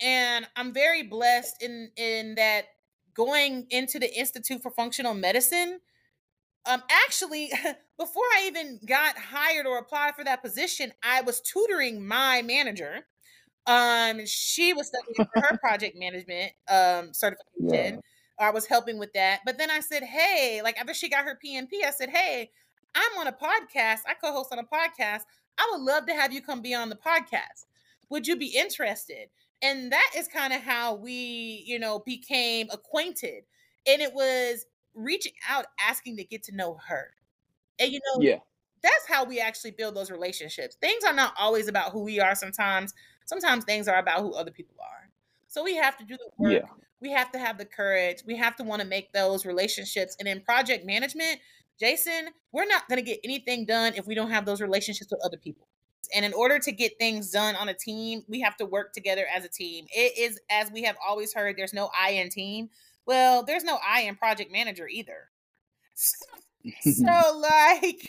And 0.00 0.46
I'm 0.54 0.72
very 0.72 1.02
blessed 1.02 1.60
in 1.60 1.90
in 1.96 2.36
that 2.36 2.66
going 3.14 3.66
into 3.70 3.98
the 3.98 4.12
Institute 4.16 4.62
for 4.62 4.70
Functional 4.70 5.14
Medicine. 5.14 5.80
Um, 6.64 6.82
actually, 7.06 7.50
before 7.98 8.24
I 8.36 8.44
even 8.46 8.78
got 8.86 9.18
hired 9.18 9.66
or 9.66 9.78
applied 9.78 10.14
for 10.14 10.22
that 10.22 10.42
position, 10.42 10.92
I 11.02 11.22
was 11.22 11.40
tutoring 11.40 12.06
my 12.06 12.42
manager 12.42 13.06
um, 13.66 14.24
she 14.26 14.72
was 14.72 14.88
studying 14.88 15.28
for 15.32 15.40
her 15.42 15.58
project 15.58 15.96
management 15.98 16.52
um 16.68 17.12
certification. 17.12 17.94
Yeah. 17.96 18.00
I 18.38 18.50
was 18.50 18.66
helping 18.66 18.98
with 18.98 19.12
that. 19.14 19.40
But 19.46 19.56
then 19.58 19.70
I 19.70 19.80
said, 19.80 20.02
hey, 20.02 20.60
like 20.62 20.78
after 20.78 20.92
she 20.92 21.08
got 21.08 21.24
her 21.24 21.38
PMP, 21.42 21.84
I 21.86 21.90
said, 21.90 22.10
hey, 22.10 22.50
I'm 22.94 23.18
on 23.18 23.26
a 23.26 23.32
podcast. 23.32 24.00
I 24.06 24.14
co-host 24.22 24.52
on 24.52 24.58
a 24.58 24.64
podcast. 24.64 25.22
I 25.58 25.68
would 25.72 25.80
love 25.80 26.06
to 26.06 26.14
have 26.14 26.32
you 26.32 26.42
come 26.42 26.60
be 26.60 26.74
on 26.74 26.90
the 26.90 26.96
podcast. 26.96 27.64
Would 28.10 28.26
you 28.26 28.36
be 28.36 28.48
interested? 28.48 29.28
And 29.62 29.90
that 29.90 30.10
is 30.16 30.28
kind 30.28 30.52
of 30.52 30.60
how 30.60 30.96
we, 30.96 31.64
you 31.66 31.78
know, 31.78 32.02
became 32.04 32.68
acquainted. 32.70 33.44
And 33.86 34.02
it 34.02 34.12
was 34.12 34.66
reaching 34.94 35.32
out, 35.48 35.66
asking 35.80 36.16
to 36.18 36.24
get 36.24 36.42
to 36.44 36.54
know 36.54 36.78
her. 36.86 37.12
And 37.78 37.90
you 37.90 38.00
know, 38.00 38.22
yeah, 38.22 38.38
that's 38.82 39.06
how 39.08 39.24
we 39.24 39.40
actually 39.40 39.72
build 39.72 39.94
those 39.94 40.10
relationships. 40.10 40.76
Things 40.80 41.04
are 41.04 41.12
not 41.12 41.34
always 41.38 41.68
about 41.68 41.92
who 41.92 42.02
we 42.02 42.20
are 42.20 42.34
sometimes 42.34 42.92
sometimes 43.26 43.64
things 43.64 43.86
are 43.88 43.98
about 43.98 44.20
who 44.20 44.32
other 44.32 44.50
people 44.50 44.76
are. 44.80 45.10
So 45.46 45.62
we 45.62 45.76
have 45.76 45.96
to 45.98 46.04
do 46.04 46.16
the 46.16 46.30
work. 46.38 46.52
Yeah. 46.52 46.68
We 47.00 47.10
have 47.12 47.30
to 47.32 47.38
have 47.38 47.58
the 47.58 47.66
courage. 47.66 48.22
We 48.26 48.36
have 48.36 48.56
to 48.56 48.64
want 48.64 48.80
to 48.80 48.88
make 48.88 49.12
those 49.12 49.44
relationships. 49.44 50.16
And 50.18 50.26
in 50.26 50.40
project 50.40 50.86
management, 50.86 51.40
Jason, 51.78 52.30
we're 52.52 52.66
not 52.66 52.88
going 52.88 52.98
to 52.98 53.04
get 53.04 53.20
anything 53.22 53.66
done 53.66 53.92
if 53.96 54.06
we 54.06 54.14
don't 54.14 54.30
have 54.30 54.46
those 54.46 54.62
relationships 54.62 55.10
with 55.10 55.20
other 55.24 55.36
people. 55.36 55.68
And 56.14 56.24
in 56.24 56.32
order 56.32 56.58
to 56.58 56.72
get 56.72 56.98
things 56.98 57.30
done 57.30 57.56
on 57.56 57.68
a 57.68 57.74
team, 57.74 58.22
we 58.28 58.40
have 58.40 58.56
to 58.58 58.66
work 58.66 58.92
together 58.92 59.26
as 59.34 59.44
a 59.44 59.48
team. 59.48 59.86
It 59.90 60.16
is, 60.18 60.40
as 60.50 60.70
we 60.70 60.82
have 60.84 60.96
always 61.06 61.34
heard, 61.34 61.56
there's 61.56 61.74
no 61.74 61.90
I 61.98 62.12
in 62.12 62.30
team. 62.30 62.70
Well, 63.06 63.44
there's 63.44 63.64
no 63.64 63.78
I 63.86 64.02
in 64.02 64.16
project 64.16 64.52
manager 64.52 64.88
either. 64.88 65.30
so, 65.94 67.04
like, 67.04 68.08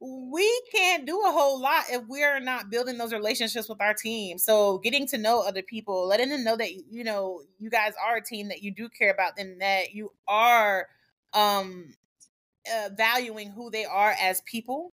we 0.00 0.62
can't 0.72 1.06
do 1.06 1.20
a 1.20 1.30
whole 1.30 1.60
lot 1.60 1.84
if 1.90 2.02
we're 2.08 2.40
not 2.40 2.70
building 2.70 2.96
those 2.96 3.12
relationships 3.12 3.68
with 3.68 3.80
our 3.82 3.92
team. 3.92 4.38
So 4.38 4.78
getting 4.78 5.06
to 5.08 5.18
know 5.18 5.42
other 5.42 5.62
people, 5.62 6.06
letting 6.06 6.30
them 6.30 6.42
know 6.42 6.56
that 6.56 6.72
you 6.72 7.04
know 7.04 7.42
you 7.58 7.68
guys 7.68 7.92
are 8.02 8.16
a 8.16 8.24
team 8.24 8.48
that 8.48 8.62
you 8.62 8.72
do 8.72 8.88
care 8.88 9.12
about 9.12 9.36
them, 9.36 9.58
that 9.58 9.94
you 9.94 10.12
are 10.26 10.88
um 11.34 11.94
uh, 12.74 12.88
valuing 12.94 13.50
who 13.50 13.70
they 13.70 13.84
are 13.84 14.14
as 14.20 14.42
people 14.42 14.92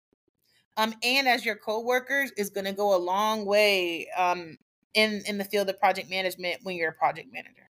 um 0.76 0.94
and 1.02 1.28
as 1.28 1.44
your 1.44 1.54
co-workers 1.56 2.32
is 2.36 2.50
going 2.50 2.64
to 2.64 2.72
go 2.72 2.96
a 2.96 2.98
long 2.98 3.44
way 3.44 4.08
um 4.16 4.56
in 4.94 5.22
in 5.26 5.38
the 5.38 5.44
field 5.44 5.68
of 5.68 5.78
project 5.78 6.08
management 6.10 6.60
when 6.62 6.76
you're 6.76 6.90
a 6.90 6.94
project 6.94 7.28
manager. 7.32 7.68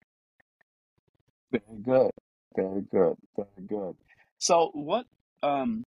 Very 1.52 1.80
good. 1.82 2.10
Very 2.56 2.82
good. 2.82 3.16
Very 3.36 3.66
good. 3.66 3.96
So 4.38 4.70
what 4.74 5.06
um 5.42 5.84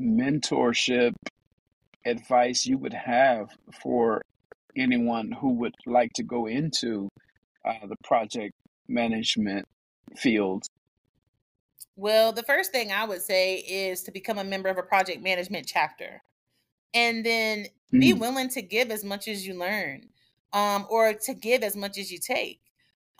mentorship 0.00 1.12
advice 2.04 2.66
you 2.66 2.78
would 2.78 2.92
have 2.92 3.48
for 3.82 4.22
anyone 4.76 5.32
who 5.32 5.54
would 5.54 5.74
like 5.86 6.12
to 6.14 6.22
go 6.22 6.46
into 6.46 7.08
uh, 7.64 7.86
the 7.86 7.96
project 8.04 8.54
management 8.88 9.66
field? 10.16 10.64
Well, 11.96 12.32
the 12.32 12.42
first 12.42 12.72
thing 12.72 12.90
I 12.90 13.04
would 13.04 13.22
say 13.22 13.56
is 13.56 14.02
to 14.02 14.12
become 14.12 14.38
a 14.38 14.44
member 14.44 14.68
of 14.68 14.78
a 14.78 14.82
project 14.82 15.22
management 15.22 15.66
chapter 15.66 16.22
and 16.92 17.24
then 17.24 17.66
be 17.92 18.12
mm. 18.12 18.18
willing 18.18 18.48
to 18.50 18.62
give 18.62 18.90
as 18.90 19.04
much 19.04 19.28
as 19.28 19.46
you 19.46 19.54
learn 19.54 20.08
um, 20.52 20.86
or 20.90 21.12
to 21.12 21.34
give 21.34 21.62
as 21.62 21.76
much 21.76 21.98
as 21.98 22.10
you 22.10 22.18
take. 22.18 22.60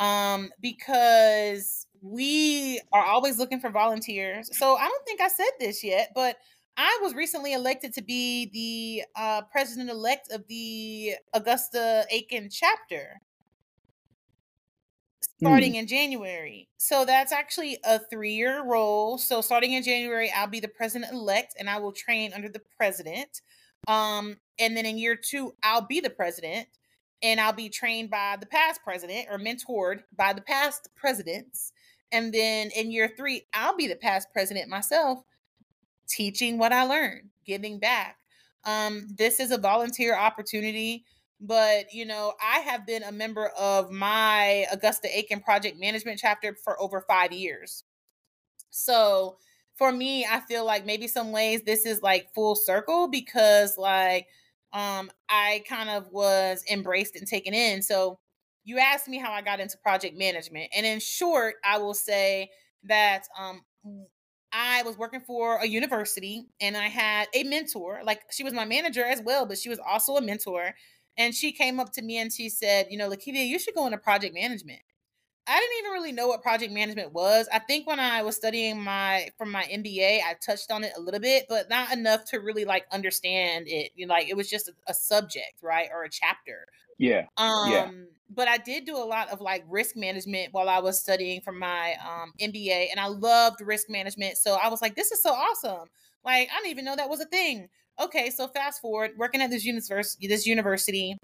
Um, 0.01 0.51
because 0.61 1.87
we 2.03 2.81
are 2.93 3.05
always 3.05 3.39
looking 3.39 3.61
for 3.61 3.71
volunteers. 3.71 4.51
So 4.57 4.77
I 4.77 4.89
don't 4.89 5.05
think 5.07 5.21
I 5.21 5.29
said 5.29 5.51
this 5.61 5.85
yet, 5.85 6.11
but 6.15 6.37
I 6.77 6.99
was 7.03 7.15
recently 7.15 7.53
elected 7.53 7.93
to 7.95 8.03
be 8.03 8.51
the 8.53 9.21
uh, 9.21 9.43
president 9.43 9.91
elect 9.91 10.31
of 10.33 10.47
the 10.49 11.15
Augusta 11.33 12.05
Aiken 12.11 12.49
chapter 12.51 13.21
starting 15.39 15.75
mm. 15.75 15.81
in 15.81 15.87
January. 15.87 16.69
So 16.79 17.05
that's 17.05 17.33
actually 17.33 17.79
a 17.85 17.99
three 17.99 18.35
year 18.35 18.65
role. 18.65 19.19
So 19.19 19.41
starting 19.41 19.73
in 19.73 19.83
January, 19.83 20.33
I'll 20.35 20.49
be 20.49 20.61
the 20.61 20.69
president 20.69 21.13
elect 21.13 21.55
and 21.59 21.69
I 21.69 21.79
will 21.79 21.93
train 21.93 22.33
under 22.33 22.49
the 22.49 22.63
president. 22.77 23.43
Um, 23.87 24.39
and 24.59 24.77
then 24.77 24.87
in 24.87 24.99
year 24.99 25.17
two, 25.17 25.55
I'll 25.63 25.87
be 25.87 26.01
the 26.01 26.11
president 26.11 26.69
and 27.23 27.41
I'll 27.41 27.53
be 27.53 27.69
trained 27.69 28.11
by 28.11 28.37
the 28.39 28.47
past 28.47 28.81
president 28.83 29.29
or 29.31 29.39
mentored 29.39 30.01
by 30.17 30.33
the 30.33 30.41
past 30.41 30.89
presidents. 30.97 31.73
And 32.13 32.33
then 32.33 32.71
in 32.71 32.91
year 32.91 33.13
three, 33.17 33.47
I'll 33.53 33.77
be 33.77 33.89
the 33.89 33.97
past 33.97 34.29
president 34.33 34.69
myself 34.69 35.21
teaching 36.09 36.59
what 36.59 36.73
I 36.73 36.85
learned, 36.85 37.31
giving 37.45 37.79
back. 37.79 38.17
Um, 38.65 39.09
this 39.17 39.41
is 39.41 39.51
a 39.51 39.59
volunteer 39.59 40.17
opportunity, 40.17 41.05
but 41.41 41.93
you 41.93 42.07
know, 42.07 42.35
I 42.43 42.61
have 42.61 42.87
been 42.87 43.03
a 43.03 43.13
member 43.13 43.49
of 43.59 43.91
my 43.91 44.67
Augusta 44.73 45.09
Aiken 45.17 45.41
Project 45.41 45.79
Management 45.79 46.19
chapter 46.19 46.57
for 46.65 46.81
over 46.81 47.05
five 47.07 47.33
years. 47.33 47.85
So 48.71 49.37
for 49.77 49.93
me, 49.93 50.25
I 50.25 50.41
feel 50.41 50.65
like 50.65 50.87
maybe 50.87 51.07
some 51.09 51.33
ways 51.33 51.63
this 51.63 51.85
is 51.85 52.03
like 52.03 52.33
full 52.35 52.55
circle 52.55 53.09
because 53.09 53.77
like 53.77 54.27
um, 54.73 55.11
I 55.29 55.63
kind 55.69 55.91
of 55.91 56.11
was 56.11 56.65
embraced 56.71 57.17
and 57.17 57.27
taken 57.27 57.55
in. 57.55 57.83
So 57.83 58.19
you 58.65 58.79
asked 58.79 59.09
me 59.09 59.19
how 59.19 59.33
I 59.33 59.43
got 59.43 59.61
into 59.61 59.79
project 59.79 60.17
management. 60.17 60.71
And 60.75 60.87
in 60.87 60.99
short, 60.99 61.57
I 61.65 61.79
will 61.79 61.95
say 61.95 62.51
that 62.85 63.25
um, 63.39 63.63
I 64.55 64.85
was 64.85 64.97
working 64.97 65.21
for 65.21 65.57
a 65.57 65.67
university 65.67 66.47
and 66.61 66.77
I 66.77 66.87
had 66.87 67.27
a 67.35 67.43
mentor. 67.43 68.03
Like 68.05 68.23
she 68.31 68.45
was 68.45 68.53
my 68.53 68.65
manager 68.65 69.05
as 69.05 69.21
well, 69.21 69.47
but 69.47 69.59
she 69.59 69.69
was 69.69 69.81
also 69.81 70.17
a 70.17 70.23
mentor. 70.23 70.75
And 71.17 71.35
she 71.35 71.53
came 71.53 71.81
up 71.81 71.93
to 71.95 72.03
me 72.03 72.19
and 72.19 72.33
she 72.33 72.49
said, 72.49 72.87
You 72.89 72.99
know, 72.99 73.11
Lakievia, 73.11 73.47
you 73.47 73.59
should 73.59 73.75
go 73.75 73.85
into 73.87 73.99
project 73.99 74.33
management. 74.33 74.81
I 75.47 75.61
didn't 75.61 75.79
even 75.81 75.91
really 75.93 76.13
know 76.13 76.29
what 76.29 76.43
project 76.43 76.73
management 76.73 77.13
was. 77.13 77.49
I 77.53 77.59
think 77.59 77.87
when 77.87 78.01
I 78.01 78.23
was 78.23 78.37
studying 78.37 78.81
my 78.81 79.29
from 79.37 79.51
my 79.51 79.65
MBA, 79.65 80.21
I 80.21 80.37
touched 80.45 80.71
on 80.71 80.85
it 80.85 80.93
a 80.97 81.01
little 81.01 81.21
bit, 81.21 81.47
but 81.49 81.69
not 81.69 81.93
enough 81.93 82.25
to 82.27 82.39
really 82.39 82.65
like 82.65 82.87
understand 82.93 83.67
it. 83.69 83.91
You 83.95 84.07
know, 84.07 84.15
like 84.15 84.29
it 84.29 84.37
was 84.37 84.49
just 84.49 84.69
a, 84.69 84.73
a 84.89 84.95
subject, 84.95 85.63
right, 85.63 85.89
or 85.93 86.05
a 86.05 86.11
chapter. 86.11 86.67
Yeah. 86.99 87.27
Um, 87.37 87.73
yeah. 87.73 87.91
But 88.31 88.49
I 88.49 88.59
did 88.59 88.87
do 88.87 88.97
a 88.97 89.05
lot 89.05 89.31
of 89.31 89.41
like 89.41 89.65
risk 89.69 89.97
management 89.97 90.49
while 90.53 90.69
I 90.69 90.79
was 90.79 91.01
studying 91.01 91.41
for 91.41 91.53
my 91.53 91.95
um 92.05 92.33
MBA, 92.41 92.89
and 92.91 92.99
I 92.99 93.07
loved 93.07 93.61
risk 93.61 93.89
management. 93.89 94.37
So 94.39 94.55
I 94.55 94.69
was 94.69 94.81
like, 94.83 94.97
this 94.97 95.13
is 95.13 95.23
so 95.23 95.33
awesome. 95.33 95.89
Like 96.25 96.49
I 96.53 96.59
didn't 96.59 96.71
even 96.71 96.85
know 96.85 96.97
that 96.97 97.11
was 97.11 97.21
a 97.21 97.27
thing. 97.27 97.69
Okay, 98.01 98.31
so 98.31 98.49
fast 98.49 98.81
forward, 98.81 99.13
working 99.17 99.41
at 99.41 99.51
this 99.51 99.65
university, 99.65 100.27
this 100.27 100.47
university, 100.47 101.17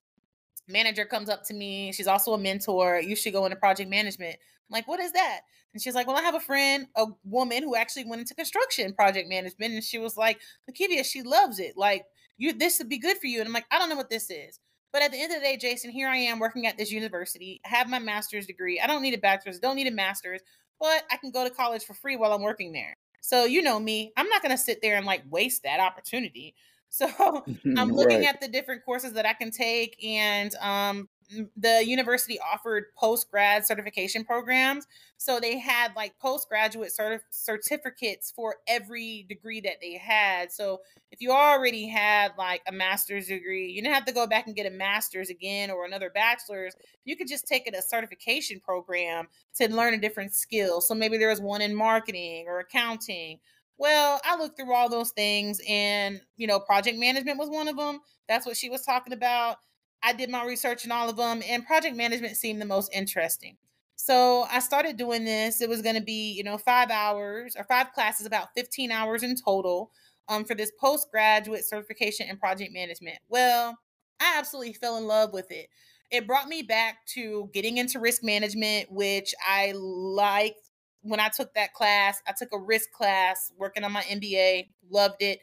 manager 0.68 1.04
comes 1.04 1.28
up 1.28 1.44
to 1.44 1.54
me. 1.54 1.92
She's 1.92 2.06
also 2.06 2.32
a 2.32 2.38
mentor. 2.38 3.00
You 3.00 3.16
should 3.16 3.32
go 3.32 3.44
into 3.44 3.56
project 3.56 3.90
management. 3.90 4.34
I'm 4.34 4.72
like, 4.72 4.88
what 4.88 5.00
is 5.00 5.12
that? 5.12 5.40
And 5.72 5.82
she's 5.82 5.94
like, 5.94 6.06
well, 6.06 6.16
I 6.16 6.22
have 6.22 6.34
a 6.34 6.40
friend, 6.40 6.86
a 6.96 7.06
woman 7.24 7.62
who 7.62 7.76
actually 7.76 8.04
went 8.04 8.20
into 8.20 8.34
construction 8.34 8.92
project 8.92 9.28
management. 9.28 9.72
And 9.72 9.84
she 9.84 9.98
was 9.98 10.16
like, 10.16 10.40
Lakievia, 10.68 11.04
she 11.04 11.22
loves 11.22 11.58
it. 11.58 11.76
Like, 11.76 12.04
you, 12.38 12.52
this 12.52 12.78
would 12.78 12.88
be 12.88 12.98
good 12.98 13.18
for 13.18 13.26
you. 13.26 13.38
And 13.38 13.46
I'm 13.46 13.52
like, 13.52 13.66
I 13.70 13.78
don't 13.78 13.88
know 13.88 13.96
what 13.96 14.10
this 14.10 14.30
is. 14.30 14.58
But 14.92 15.02
at 15.02 15.12
the 15.12 15.20
end 15.20 15.32
of 15.32 15.40
the 15.40 15.44
day, 15.44 15.56
Jason, 15.56 15.90
here 15.90 16.08
I 16.08 16.16
am 16.16 16.38
working 16.38 16.66
at 16.66 16.76
this 16.76 16.90
university. 16.90 17.60
I 17.64 17.68
have 17.68 17.88
my 17.88 17.98
master's 17.98 18.46
degree. 18.46 18.80
I 18.80 18.86
don't 18.86 19.02
need 19.02 19.14
a 19.14 19.18
bachelor's, 19.18 19.58
don't 19.58 19.76
need 19.76 19.86
a 19.86 19.92
master's, 19.92 20.40
but 20.80 21.04
I 21.10 21.16
can 21.16 21.30
go 21.30 21.44
to 21.44 21.50
college 21.50 21.84
for 21.84 21.94
free 21.94 22.16
while 22.16 22.32
I'm 22.32 22.42
working 22.42 22.72
there. 22.72 22.96
So 23.20 23.44
you 23.44 23.62
know 23.62 23.78
me, 23.78 24.12
I'm 24.16 24.28
not 24.28 24.42
going 24.42 24.50
to 24.50 24.58
sit 24.58 24.80
there 24.82 24.96
and 24.96 25.06
like 25.06 25.22
waste 25.30 25.62
that 25.62 25.80
opportunity. 25.80 26.54
So 26.92 27.06
I'm 27.76 27.92
looking 27.92 28.18
right. 28.18 28.26
at 28.26 28.40
the 28.40 28.48
different 28.48 28.84
courses 28.84 29.12
that 29.12 29.24
I 29.24 29.32
can 29.32 29.52
take, 29.52 29.96
and 30.04 30.52
um, 30.56 31.08
the 31.56 31.84
university 31.86 32.38
offered 32.40 32.84
post 32.96 33.30
grad 33.30 33.66
certification 33.66 34.24
programs. 34.24 34.86
So 35.16 35.38
they 35.38 35.58
had 35.58 35.94
like 35.94 36.18
postgraduate 36.18 36.92
certif- 36.98 37.20
certificates 37.30 38.30
for 38.30 38.56
every 38.66 39.26
degree 39.28 39.60
that 39.60 39.76
they 39.80 39.94
had. 39.94 40.50
So 40.50 40.80
if 41.10 41.20
you 41.20 41.30
already 41.30 41.88
had 41.88 42.32
like 42.38 42.62
a 42.66 42.72
master's 42.72 43.28
degree, 43.28 43.70
you 43.70 43.82
didn't 43.82 43.94
have 43.94 44.06
to 44.06 44.12
go 44.12 44.26
back 44.26 44.46
and 44.46 44.56
get 44.56 44.66
a 44.66 44.70
master's 44.70 45.30
again 45.30 45.70
or 45.70 45.84
another 45.84 46.10
bachelor's. 46.10 46.74
You 47.04 47.16
could 47.16 47.28
just 47.28 47.46
take 47.46 47.66
it 47.66 47.74
a 47.74 47.82
certification 47.82 48.60
program 48.60 49.28
to 49.56 49.72
learn 49.72 49.94
a 49.94 49.98
different 50.00 50.34
skill. 50.34 50.80
So 50.80 50.94
maybe 50.94 51.18
there 51.18 51.28
was 51.28 51.40
one 51.40 51.62
in 51.62 51.74
marketing 51.74 52.46
or 52.48 52.60
accounting 52.60 53.38
well, 53.80 54.20
I 54.26 54.36
looked 54.36 54.58
through 54.58 54.74
all 54.74 54.90
those 54.90 55.10
things 55.12 55.58
and, 55.66 56.20
you 56.36 56.46
know, 56.46 56.60
project 56.60 56.98
management 56.98 57.38
was 57.38 57.48
one 57.48 57.66
of 57.66 57.78
them. 57.78 58.00
That's 58.28 58.44
what 58.44 58.58
she 58.58 58.68
was 58.68 58.82
talking 58.82 59.14
about. 59.14 59.56
I 60.02 60.12
did 60.12 60.30
my 60.30 60.44
research 60.44 60.84
in 60.84 60.92
all 60.92 61.08
of 61.08 61.16
them, 61.16 61.42
and 61.46 61.66
project 61.66 61.96
management 61.96 62.36
seemed 62.36 62.60
the 62.60 62.66
most 62.66 62.90
interesting. 62.92 63.56
So 63.96 64.46
I 64.50 64.60
started 64.60 64.96
doing 64.96 65.24
this. 65.24 65.60
It 65.60 65.68
was 65.68 65.82
going 65.82 65.96
to 65.96 66.00
be, 66.00 66.32
you 66.32 66.42
know, 66.42 66.56
five 66.56 66.90
hours 66.90 67.54
or 67.56 67.64
five 67.64 67.92
classes, 67.92 68.26
about 68.26 68.48
15 68.56 68.90
hours 68.90 69.22
in 69.22 69.36
total 69.36 69.90
um, 70.28 70.44
for 70.44 70.54
this 70.54 70.72
postgraduate 70.80 71.64
certification 71.64 72.28
in 72.28 72.38
project 72.38 72.72
management. 72.72 73.18
Well, 73.28 73.78
I 74.18 74.38
absolutely 74.38 74.72
fell 74.72 74.96
in 74.96 75.06
love 75.06 75.34
with 75.34 75.50
it. 75.50 75.68
It 76.10 76.26
brought 76.26 76.48
me 76.48 76.62
back 76.62 77.06
to 77.14 77.50
getting 77.52 77.76
into 77.76 78.00
risk 78.00 78.24
management, 78.24 78.90
which 78.90 79.34
I 79.46 79.72
liked 79.76 80.70
when 81.02 81.20
I 81.20 81.28
took 81.28 81.54
that 81.54 81.72
class, 81.72 82.20
I 82.26 82.32
took 82.36 82.50
a 82.52 82.58
risk 82.58 82.92
class 82.92 83.52
working 83.56 83.84
on 83.84 83.92
my 83.92 84.02
MBA, 84.02 84.68
loved 84.90 85.22
it. 85.22 85.40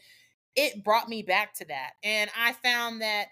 It 0.56 0.84
brought 0.84 1.10
me 1.10 1.24
back 1.24 1.54
to 1.56 1.66
that. 1.66 1.92
And 2.04 2.30
I 2.38 2.54
found 2.54 3.02
that 3.02 3.28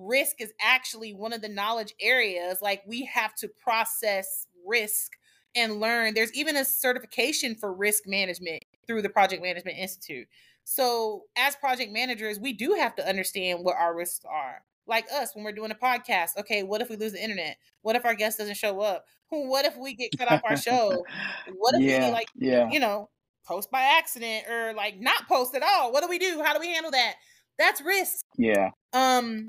risk 0.00 0.40
is 0.40 0.52
actually 0.60 1.12
one 1.12 1.32
of 1.32 1.42
the 1.42 1.48
knowledge 1.48 1.94
areas. 2.00 2.60
Like 2.62 2.82
we 2.86 3.04
have 3.06 3.34
to 3.36 3.48
process 3.48 4.46
risk 4.66 5.12
and 5.54 5.80
learn. 5.80 6.14
There's 6.14 6.32
even 6.32 6.56
a 6.56 6.64
certification 6.64 7.54
for 7.54 7.72
risk 7.72 8.04
management 8.06 8.64
through 8.86 9.02
the 9.02 9.08
Project 9.08 9.42
Management 9.42 9.78
Institute. 9.78 10.28
So, 10.64 11.24
as 11.36 11.56
project 11.56 11.92
managers, 11.92 12.38
we 12.38 12.52
do 12.52 12.74
have 12.74 12.94
to 12.96 13.08
understand 13.08 13.64
what 13.64 13.76
our 13.76 13.94
risks 13.96 14.24
are 14.28 14.62
like 14.90 15.06
us 15.10 15.34
when 15.34 15.44
we're 15.44 15.52
doing 15.52 15.70
a 15.70 15.74
podcast. 15.74 16.36
Okay, 16.38 16.62
what 16.62 16.82
if 16.82 16.90
we 16.90 16.96
lose 16.96 17.12
the 17.12 17.22
internet? 17.22 17.56
What 17.82 17.96
if 17.96 18.04
our 18.04 18.14
guest 18.14 18.38
doesn't 18.38 18.56
show 18.56 18.80
up? 18.80 19.06
What 19.30 19.64
if 19.64 19.76
we 19.78 19.94
get 19.94 20.10
cut 20.18 20.30
off 20.30 20.42
our 20.44 20.56
show? 20.56 21.06
What 21.56 21.76
if 21.76 21.82
yeah, 21.82 22.06
we 22.06 22.12
like, 22.12 22.28
yeah. 22.34 22.68
you 22.70 22.80
know, 22.80 23.08
post 23.46 23.70
by 23.70 23.82
accident 23.82 24.46
or 24.48 24.74
like 24.74 24.98
not 24.98 25.28
post 25.28 25.54
at 25.54 25.62
all? 25.62 25.92
What 25.92 26.02
do 26.02 26.08
we 26.08 26.18
do? 26.18 26.42
How 26.44 26.52
do 26.52 26.60
we 26.60 26.68
handle 26.68 26.90
that? 26.90 27.14
That's 27.58 27.80
risk. 27.80 28.24
Yeah. 28.36 28.70
Um, 28.92 29.48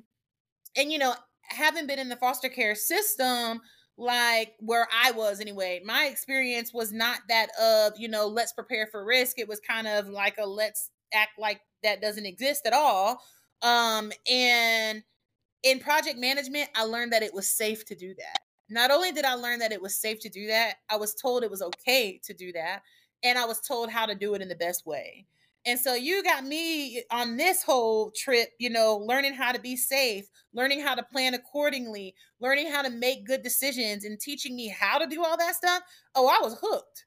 and 0.75 0.91
you 0.91 0.97
know, 0.97 1.13
having 1.43 1.87
been 1.87 1.99
in 1.99 2.09
the 2.09 2.15
foster 2.15 2.49
care 2.49 2.75
system, 2.75 3.61
like 3.97 4.53
where 4.59 4.87
I 4.91 5.11
was 5.11 5.39
anyway, 5.39 5.81
my 5.85 6.05
experience 6.05 6.73
was 6.73 6.91
not 6.91 7.19
that 7.29 7.49
of, 7.59 7.93
you 7.97 8.07
know, 8.07 8.27
let's 8.27 8.53
prepare 8.53 8.87
for 8.87 9.05
risk. 9.05 9.37
It 9.37 9.47
was 9.47 9.59
kind 9.59 9.87
of 9.87 10.07
like 10.07 10.37
a 10.39 10.45
let's 10.45 10.89
act 11.13 11.37
like 11.37 11.61
that 11.83 12.01
doesn't 12.01 12.25
exist 12.25 12.65
at 12.65 12.73
all. 12.73 13.21
Um, 13.61 14.11
and 14.29 15.03
in 15.63 15.79
project 15.79 16.17
management, 16.17 16.69
I 16.75 16.83
learned 16.83 17.13
that 17.13 17.23
it 17.23 17.33
was 17.33 17.55
safe 17.55 17.85
to 17.85 17.95
do 17.95 18.15
that. 18.15 18.39
Not 18.69 18.89
only 18.89 19.11
did 19.11 19.25
I 19.25 19.35
learn 19.35 19.59
that 19.59 19.73
it 19.73 19.81
was 19.81 19.99
safe 19.99 20.19
to 20.21 20.29
do 20.29 20.47
that, 20.47 20.75
I 20.89 20.95
was 20.95 21.13
told 21.13 21.43
it 21.43 21.51
was 21.51 21.61
okay 21.61 22.19
to 22.23 22.33
do 22.33 22.51
that. 22.53 22.81
And 23.23 23.37
I 23.37 23.45
was 23.45 23.59
told 23.59 23.91
how 23.91 24.05
to 24.05 24.15
do 24.15 24.33
it 24.33 24.41
in 24.41 24.47
the 24.47 24.55
best 24.55 24.87
way. 24.87 25.27
And 25.65 25.79
so 25.79 25.93
you 25.93 26.23
got 26.23 26.43
me 26.43 27.03
on 27.11 27.37
this 27.37 27.61
whole 27.63 28.11
trip, 28.15 28.49
you 28.59 28.69
know, 28.69 28.97
learning 28.97 29.33
how 29.33 29.51
to 29.51 29.59
be 29.59 29.75
safe, 29.75 30.25
learning 30.53 30.81
how 30.81 30.95
to 30.95 31.03
plan 31.03 31.33
accordingly, 31.33 32.15
learning 32.39 32.71
how 32.71 32.81
to 32.81 32.89
make 32.89 33.25
good 33.25 33.43
decisions, 33.43 34.03
and 34.03 34.19
teaching 34.19 34.55
me 34.55 34.67
how 34.67 34.97
to 34.97 35.05
do 35.05 35.23
all 35.23 35.37
that 35.37 35.55
stuff. 35.55 35.83
Oh, 36.15 36.27
I 36.27 36.43
was 36.43 36.57
hooked. 36.59 37.05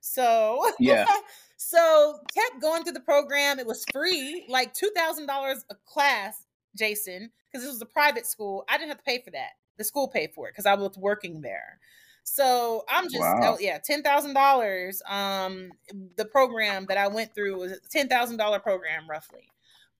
So, 0.00 0.70
yeah. 0.78 1.06
so 1.56 2.18
kept 2.32 2.62
going 2.62 2.84
through 2.84 2.92
the 2.92 3.00
program. 3.00 3.58
It 3.58 3.66
was 3.66 3.84
free, 3.92 4.46
like 4.48 4.72
$2,000 4.72 5.26
a 5.70 5.74
class, 5.84 6.44
Jason 6.78 7.30
because 7.56 7.64
this 7.64 7.72
was 7.72 7.82
a 7.82 7.86
private 7.86 8.26
school. 8.26 8.64
I 8.68 8.76
didn't 8.76 8.90
have 8.90 8.98
to 8.98 9.04
pay 9.04 9.22
for 9.22 9.30
that. 9.30 9.50
The 9.78 9.84
school 9.84 10.08
paid 10.08 10.30
for 10.34 10.48
it 10.48 10.52
because 10.52 10.66
I 10.66 10.74
was 10.74 10.96
working 10.96 11.40
there. 11.40 11.78
So 12.28 12.84
I'm 12.88 13.04
just 13.04 13.20
wow. 13.20 13.54
oh, 13.54 13.56
yeah, 13.60 13.78
ten 13.78 14.02
thousand 14.02 14.34
dollars. 14.34 15.00
Um, 15.08 15.70
the 16.16 16.24
program 16.24 16.84
that 16.88 16.98
I 16.98 17.06
went 17.06 17.34
through 17.34 17.56
was 17.56 17.72
a 17.72 17.78
ten 17.88 18.08
thousand 18.08 18.36
dollar 18.36 18.58
program 18.58 19.08
roughly. 19.08 19.48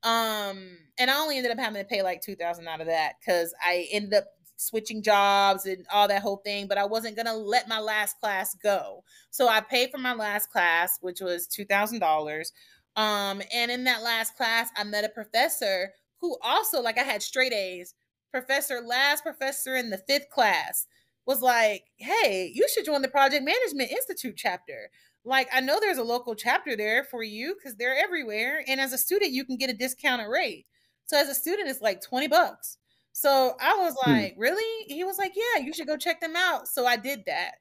Um, 0.02 0.76
and 0.98 1.08
I 1.08 1.18
only 1.18 1.36
ended 1.36 1.52
up 1.52 1.58
having 1.58 1.80
to 1.80 1.88
pay 1.88 2.02
like 2.02 2.20
two 2.20 2.34
thousand 2.34 2.66
out 2.66 2.80
of 2.80 2.88
that 2.88 3.14
because 3.20 3.54
I 3.64 3.86
ended 3.92 4.12
up 4.14 4.24
switching 4.56 5.02
jobs 5.02 5.66
and 5.66 5.86
all 5.92 6.08
that 6.08 6.20
whole 6.20 6.38
thing. 6.38 6.66
But 6.66 6.78
I 6.78 6.84
wasn't 6.84 7.16
gonna 7.16 7.32
let 7.32 7.68
my 7.68 7.78
last 7.78 8.18
class 8.20 8.56
go, 8.60 9.04
so 9.30 9.46
I 9.48 9.60
paid 9.60 9.92
for 9.92 9.98
my 9.98 10.12
last 10.12 10.50
class, 10.50 10.98
which 11.00 11.20
was 11.20 11.46
two 11.46 11.64
thousand 11.64 12.00
dollars. 12.00 12.52
Um, 12.96 13.40
and 13.54 13.70
in 13.70 13.84
that 13.84 14.02
last 14.02 14.36
class, 14.36 14.68
I 14.76 14.82
met 14.82 15.04
a 15.04 15.10
professor 15.10 15.92
who 16.20 16.36
also 16.42 16.82
like 16.82 16.98
I 16.98 17.04
had 17.04 17.22
straight 17.22 17.52
A's. 17.52 17.94
Professor, 18.32 18.80
last 18.80 19.22
professor 19.22 19.76
in 19.76 19.90
the 19.90 20.02
fifth 20.08 20.28
class, 20.28 20.88
was 21.26 21.42
like, 21.42 21.84
"Hey, 21.96 22.50
you 22.54 22.68
should 22.68 22.84
join 22.84 23.02
the 23.02 23.08
Project 23.08 23.44
Management 23.44 23.90
Institute 23.90 24.34
chapter." 24.36 24.90
Like, 25.24 25.48
I 25.52 25.60
know 25.60 25.80
there's 25.80 25.98
a 25.98 26.04
local 26.04 26.34
chapter 26.34 26.76
there 26.76 27.04
for 27.04 27.22
you 27.22 27.54
because 27.56 27.76
they're 27.76 27.96
everywhere, 27.96 28.62
and 28.66 28.80
as 28.80 28.92
a 28.92 28.98
student, 28.98 29.32
you 29.32 29.44
can 29.44 29.56
get 29.56 29.70
a 29.70 29.74
discounted 29.74 30.28
rate. 30.28 30.66
So 31.06 31.18
as 31.18 31.28
a 31.28 31.34
student, 31.34 31.68
it's 31.68 31.80
like 31.80 32.00
twenty 32.00 32.28
bucks. 32.28 32.78
So 33.12 33.56
I 33.60 33.76
was 33.76 33.96
hmm. 34.02 34.10
like, 34.10 34.34
hmm. 34.34 34.40
"Really?" 34.40 34.84
He 34.86 35.04
was 35.04 35.18
like, 35.18 35.32
"Yeah, 35.34 35.62
you 35.62 35.72
should 35.72 35.86
go 35.86 35.96
check 35.96 36.20
them 36.20 36.36
out." 36.36 36.68
So 36.68 36.86
I 36.86 36.96
did 36.96 37.24
that. 37.26 37.56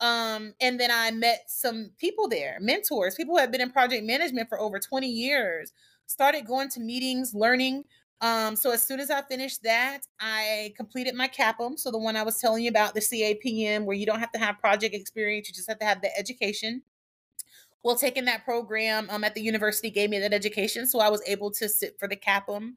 Um, 0.00 0.54
and 0.60 0.78
then 0.78 0.90
I 0.92 1.10
met 1.12 1.44
some 1.46 1.90
people 1.98 2.28
there, 2.28 2.58
mentors, 2.60 3.14
people 3.14 3.34
who 3.34 3.40
have 3.40 3.52
been 3.52 3.60
in 3.60 3.70
project 3.70 4.04
management 4.04 4.48
for 4.48 4.60
over 4.60 4.78
20 4.78 5.06
years 5.06 5.72
started 6.06 6.46
going 6.46 6.68
to 6.70 6.80
meetings, 6.80 7.32
learning. 7.34 7.84
Um, 8.24 8.56
so 8.56 8.70
as 8.70 8.82
soon 8.82 9.00
as 9.00 9.10
I 9.10 9.20
finished 9.20 9.62
that, 9.64 10.00
I 10.18 10.72
completed 10.78 11.14
my 11.14 11.28
CAPM. 11.28 11.78
So 11.78 11.90
the 11.90 11.98
one 11.98 12.16
I 12.16 12.22
was 12.22 12.38
telling 12.40 12.64
you 12.64 12.70
about, 12.70 12.94
the 12.94 13.00
CAPM, 13.00 13.84
where 13.84 13.94
you 13.94 14.06
don't 14.06 14.18
have 14.18 14.32
to 14.32 14.38
have 14.38 14.58
project 14.58 14.94
experience, 14.94 15.46
you 15.46 15.54
just 15.54 15.68
have 15.68 15.78
to 15.80 15.84
have 15.84 16.00
the 16.00 16.08
education. 16.18 16.80
Well, 17.82 17.96
taking 17.96 18.24
that 18.24 18.46
program 18.46 19.08
um, 19.10 19.24
at 19.24 19.34
the 19.34 19.42
university 19.42 19.90
gave 19.90 20.08
me 20.08 20.18
that 20.20 20.32
education, 20.32 20.86
so 20.86 21.00
I 21.00 21.10
was 21.10 21.22
able 21.26 21.50
to 21.50 21.68
sit 21.68 21.98
for 21.98 22.08
the 22.08 22.16
CAPM. 22.16 22.72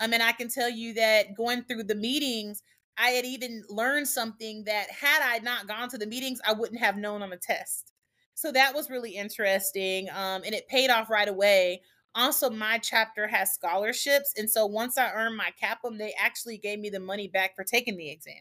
Um, 0.00 0.12
and 0.12 0.20
I 0.20 0.32
can 0.32 0.48
tell 0.48 0.68
you 0.68 0.92
that 0.94 1.36
going 1.36 1.62
through 1.62 1.84
the 1.84 1.94
meetings, 1.94 2.64
I 2.96 3.10
had 3.10 3.24
even 3.24 3.62
learned 3.68 4.08
something 4.08 4.64
that 4.64 4.90
had 4.90 5.22
I 5.22 5.38
not 5.38 5.68
gone 5.68 5.88
to 5.90 5.98
the 5.98 6.08
meetings, 6.08 6.40
I 6.44 6.54
wouldn't 6.54 6.80
have 6.80 6.96
known 6.96 7.22
on 7.22 7.30
the 7.30 7.36
test. 7.36 7.92
So 8.34 8.50
that 8.50 8.74
was 8.74 8.90
really 8.90 9.12
interesting. 9.12 10.08
Um, 10.10 10.42
and 10.44 10.56
it 10.56 10.66
paid 10.66 10.90
off 10.90 11.08
right 11.08 11.28
away 11.28 11.82
also 12.18 12.50
my 12.50 12.78
chapter 12.78 13.26
has 13.26 13.54
scholarships. 13.54 14.34
And 14.36 14.50
so 14.50 14.66
once 14.66 14.98
I 14.98 15.12
earned 15.12 15.36
my 15.36 15.50
CAPM, 15.62 15.98
they 15.98 16.14
actually 16.18 16.58
gave 16.58 16.78
me 16.78 16.90
the 16.90 17.00
money 17.00 17.28
back 17.28 17.54
for 17.54 17.64
taking 17.64 17.96
the 17.96 18.10
exam. 18.10 18.34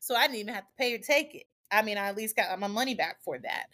So 0.00 0.14
I 0.14 0.26
didn't 0.26 0.40
even 0.40 0.54
have 0.54 0.64
to 0.66 0.74
pay 0.78 0.96
to 0.96 1.02
take 1.02 1.34
it. 1.34 1.44
I 1.70 1.82
mean, 1.82 1.98
I 1.98 2.08
at 2.08 2.16
least 2.16 2.36
got 2.36 2.58
my 2.58 2.66
money 2.66 2.94
back 2.94 3.22
for 3.22 3.38
that. 3.38 3.66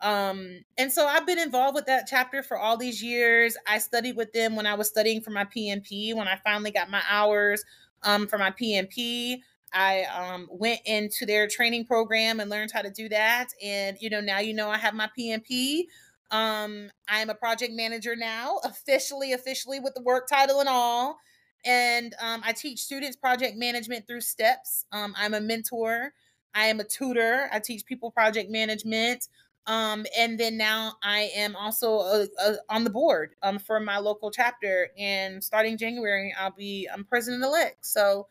Um, 0.00 0.60
and 0.76 0.92
so 0.92 1.06
I've 1.06 1.26
been 1.26 1.38
involved 1.38 1.74
with 1.74 1.86
that 1.86 2.06
chapter 2.08 2.42
for 2.42 2.58
all 2.58 2.76
these 2.76 3.02
years. 3.02 3.56
I 3.66 3.78
studied 3.78 4.16
with 4.16 4.32
them 4.32 4.56
when 4.56 4.66
I 4.66 4.74
was 4.74 4.88
studying 4.88 5.22
for 5.22 5.30
my 5.30 5.44
PMP. 5.44 6.14
When 6.14 6.28
I 6.28 6.38
finally 6.44 6.70
got 6.70 6.90
my 6.90 7.02
hours 7.08 7.64
um, 8.02 8.26
for 8.26 8.38
my 8.38 8.50
PMP, 8.50 9.38
I 9.72 10.04
um, 10.04 10.48
went 10.50 10.80
into 10.84 11.26
their 11.26 11.48
training 11.48 11.86
program 11.86 12.40
and 12.40 12.50
learned 12.50 12.72
how 12.72 12.82
to 12.82 12.90
do 12.90 13.08
that. 13.08 13.48
And 13.62 13.96
you 14.00 14.10
know, 14.10 14.20
now 14.20 14.38
you 14.38 14.54
know 14.54 14.68
I 14.68 14.78
have 14.78 14.94
my 14.94 15.08
PMP. 15.18 15.84
Um, 16.30 16.90
I 17.08 17.20
am 17.20 17.30
a 17.30 17.34
project 17.34 17.72
manager 17.72 18.16
now, 18.16 18.58
officially, 18.64 19.32
officially 19.32 19.80
with 19.80 19.94
the 19.94 20.02
work 20.02 20.28
title 20.28 20.60
and 20.60 20.68
all. 20.68 21.18
And 21.64 22.14
um, 22.20 22.42
I 22.44 22.52
teach 22.52 22.80
students 22.80 23.16
project 23.16 23.56
management 23.56 24.06
through 24.06 24.20
steps. 24.20 24.86
Um, 24.92 25.14
I'm 25.16 25.34
a 25.34 25.40
mentor. 25.40 26.12
I 26.54 26.66
am 26.66 26.80
a 26.80 26.84
tutor. 26.84 27.48
I 27.52 27.58
teach 27.58 27.84
people 27.84 28.10
project 28.10 28.50
management. 28.50 29.28
Um, 29.66 30.06
and 30.16 30.38
then 30.38 30.56
now 30.56 30.92
I 31.02 31.30
am 31.34 31.56
also 31.56 31.98
uh, 31.98 32.26
uh, 32.40 32.54
on 32.68 32.84
the 32.84 32.90
board 32.90 33.34
um, 33.42 33.58
for 33.58 33.80
my 33.80 33.98
local 33.98 34.30
chapter. 34.30 34.90
And 34.96 35.42
starting 35.42 35.76
January, 35.76 36.32
I'll 36.38 36.52
be 36.52 36.88
I'm 36.92 37.04
president 37.04 37.42
elect. 37.42 37.84
So 37.84 38.28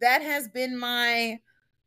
that 0.00 0.22
has 0.22 0.48
been 0.48 0.78
my 0.78 1.40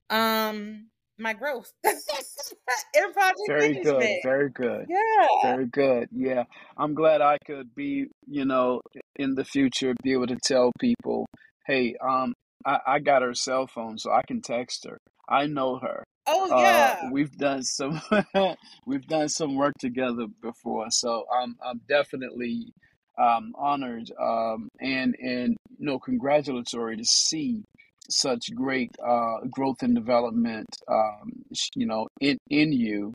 um 0.09 0.87
my 1.21 1.33
growth. 1.33 1.71
In 1.83 3.13
project 3.13 3.39
very 3.47 3.73
management. 3.73 3.83
good 3.83 4.19
very 4.23 4.49
good 4.49 4.85
yeah. 4.89 5.27
very 5.43 5.65
good 5.67 6.09
yeah. 6.11 6.43
I'm 6.77 6.93
glad 6.93 7.21
i 7.21 7.37
could 7.45 7.73
be 7.75 8.07
you 8.27 8.45
know 8.45 8.81
in 9.15 9.35
the 9.35 9.45
future 9.45 9.93
be 10.03 10.13
able 10.13 10.27
to 10.27 10.37
tell 10.43 10.71
people 10.79 11.25
hey 11.65 11.95
um 12.05 12.33
i, 12.65 12.79
I 12.85 12.99
got 12.99 13.21
her 13.21 13.33
cell 13.33 13.67
phone 13.67 13.97
so 13.97 14.11
i 14.11 14.21
can 14.27 14.41
text 14.41 14.85
her. 14.87 14.97
I 15.31 15.45
know 15.45 15.79
her. 15.79 16.03
Oh 16.27 16.51
uh, 16.51 16.61
yeah. 16.61 16.99
Uh, 17.03 17.09
we've 17.11 17.35
done 17.37 17.63
some 17.63 18.01
we've 18.85 19.07
done 19.07 19.29
some 19.29 19.55
work 19.55 19.73
together 19.79 20.27
before, 20.41 20.87
so 20.89 21.25
I'm 21.33 21.55
I'm 21.65 21.81
definitely 21.87 22.73
um, 23.17 23.53
honored 23.57 24.11
um, 24.21 24.69
and 24.79 25.15
and 25.19 25.55
you 25.77 25.85
know 25.85 25.99
congratulatory 25.99 26.97
to 26.97 27.05
see 27.05 27.63
such 28.09 28.53
great 28.53 28.91
uh, 29.05 29.39
growth 29.49 29.81
and 29.83 29.95
development, 29.95 30.67
um, 30.87 31.31
you 31.75 31.85
know, 31.85 32.07
in 32.19 32.37
in 32.49 32.71
you. 32.71 33.13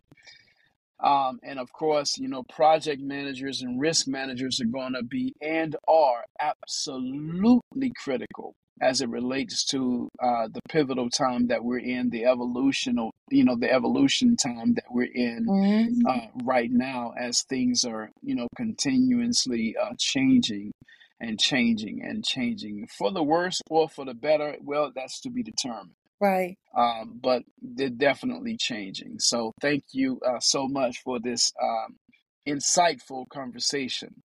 Um, 0.98 1.38
and 1.42 1.58
of 1.58 1.72
course, 1.72 2.16
you 2.16 2.28
know, 2.28 2.42
project 2.42 3.02
managers 3.02 3.60
and 3.60 3.78
risk 3.78 4.08
managers 4.08 4.60
are 4.60 4.66
going 4.66 4.94
to 4.94 5.02
be 5.02 5.34
and 5.42 5.76
are 5.86 6.24
absolutely 6.40 7.92
critical 8.02 8.54
as 8.80 9.00
it 9.00 9.08
relates 9.08 9.64
to 9.64 10.08
uh, 10.22 10.48
the 10.52 10.60
pivotal 10.68 11.08
time 11.08 11.48
that 11.48 11.64
we're 11.64 11.78
in, 11.78 12.10
the 12.10 12.24
evolutional, 12.24 13.10
you 13.30 13.44
know, 13.44 13.56
the 13.56 13.72
evolution 13.72 14.36
time 14.36 14.74
that 14.74 14.84
we're 14.90 15.10
in 15.14 15.46
mm-hmm. 15.46 16.06
uh, 16.06 16.26
right 16.44 16.70
now, 16.70 17.12
as 17.18 17.42
things 17.42 17.84
are, 17.84 18.10
you 18.22 18.34
know, 18.34 18.48
continuously 18.54 19.74
uh, 19.80 19.94
changing 19.98 20.72
and 21.20 21.38
changing 21.38 22.02
and 22.02 22.24
changing 22.24 22.86
for 22.98 23.10
the 23.10 23.22
worse 23.22 23.60
or 23.70 23.88
for 23.88 24.04
the 24.04 24.14
better. 24.14 24.56
Well, 24.62 24.92
that's 24.94 25.20
to 25.22 25.30
be 25.30 25.42
determined. 25.42 25.94
Right. 26.20 26.56
Um, 26.76 27.18
but 27.22 27.42
they're 27.60 27.90
definitely 27.90 28.56
changing. 28.56 29.18
So 29.18 29.52
thank 29.60 29.84
you 29.92 30.20
uh, 30.26 30.40
so 30.40 30.66
much 30.66 31.02
for 31.02 31.18
this 31.20 31.52
um, 31.62 31.96
insightful 32.46 33.28
conversation. 33.28 34.22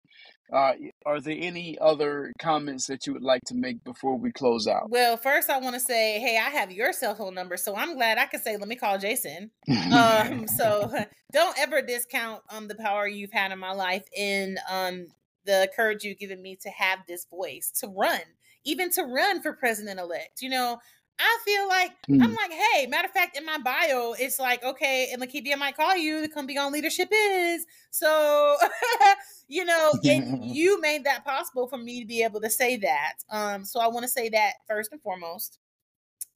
Uh, 0.53 0.73
are 1.07 1.21
there 1.21 1.37
any 1.39 1.79
other 1.81 2.33
comments 2.41 2.87
that 2.87 3.07
you 3.07 3.13
would 3.13 3.23
like 3.23 3.43
to 3.47 3.55
make 3.55 3.85
before 3.85 4.19
we 4.19 4.33
close 4.33 4.67
out? 4.67 4.91
Well, 4.91 5.17
first 5.17 5.49
I 5.49 5.59
want 5.59 5.75
to 5.75 5.81
say, 5.81 6.19
hey, 6.19 6.39
I 6.39 6.51
have 6.51 6.73
your 6.73 6.93
cell 6.93 7.15
phone 7.15 7.35
number, 7.35 7.57
so 7.57 7.77
I'm 7.77 7.95
glad 7.95 8.19
I 8.19 8.27
could 8.27 8.41
say, 8.41 8.57
let 8.57 8.67
me 8.67 8.75
call 8.75 8.99
Jason. 8.99 9.53
um, 9.95 10.49
so 10.49 10.93
don't 11.33 11.59
ever 11.59 11.83
discount 11.83 12.43
um 12.51 12.67
the 12.67 12.75
power 12.75 13.07
you've 13.07 13.33
had 13.33 13.53
in 13.53 13.59
my 13.61 13.73
life 13.73 14.03
in 14.17 14.59
um 14.69 15.07
the 15.45 15.71
courage 15.75 16.05
you've 16.05 16.19
given 16.19 16.43
me 16.43 16.57
to 16.63 16.71
have 16.71 17.01
this 17.09 17.27
voice 17.27 17.71
to 17.81 17.89
run, 17.89 18.21
even 18.65 18.91
to 18.93 19.03
run 19.03 19.43
for 19.43 19.53
president 19.53 20.01
elect. 20.01 20.43
You 20.43 20.51
know, 20.51 20.79
I 21.21 21.39
feel 21.45 21.69
like 21.69 21.91
mm. 22.09 22.23
I'm 22.23 22.35
like, 22.35 22.51
hey, 22.51 22.87
matter 22.87 23.07
of 23.07 23.13
fact, 23.13 23.37
in 23.37 23.45
my 23.45 23.59
bio, 23.59 24.15
it's 24.19 24.39
like, 24.39 24.65
okay, 24.65 25.11
and 25.13 25.21
Lakievia 25.21 25.59
might 25.59 25.77
call 25.77 25.95
you 25.95 26.23
to 26.23 26.29
come 26.29 26.47
be 26.47 26.57
on 26.57 26.73
leadership 26.73 27.09
is. 27.13 27.67
So, 27.91 28.57
you 29.49 29.65
know, 29.65 29.93
and 30.03 30.45
you 30.55 30.81
made 30.81 31.05
that 31.05 31.25
possible 31.25 31.69
for 31.69 31.77
me 31.77 32.01
to 32.01 32.07
be 32.07 32.23
able 32.23 32.41
to 32.41 32.49
say 32.49 32.79
that. 32.79 33.15
Um, 33.31 33.65
so 33.67 33.81
I 33.81 33.89
want 33.89 34.05
to 34.05 34.09
say 34.09 34.31
that 34.31 34.55
first 34.67 34.93
and 34.93 35.03
foremost. 35.03 35.59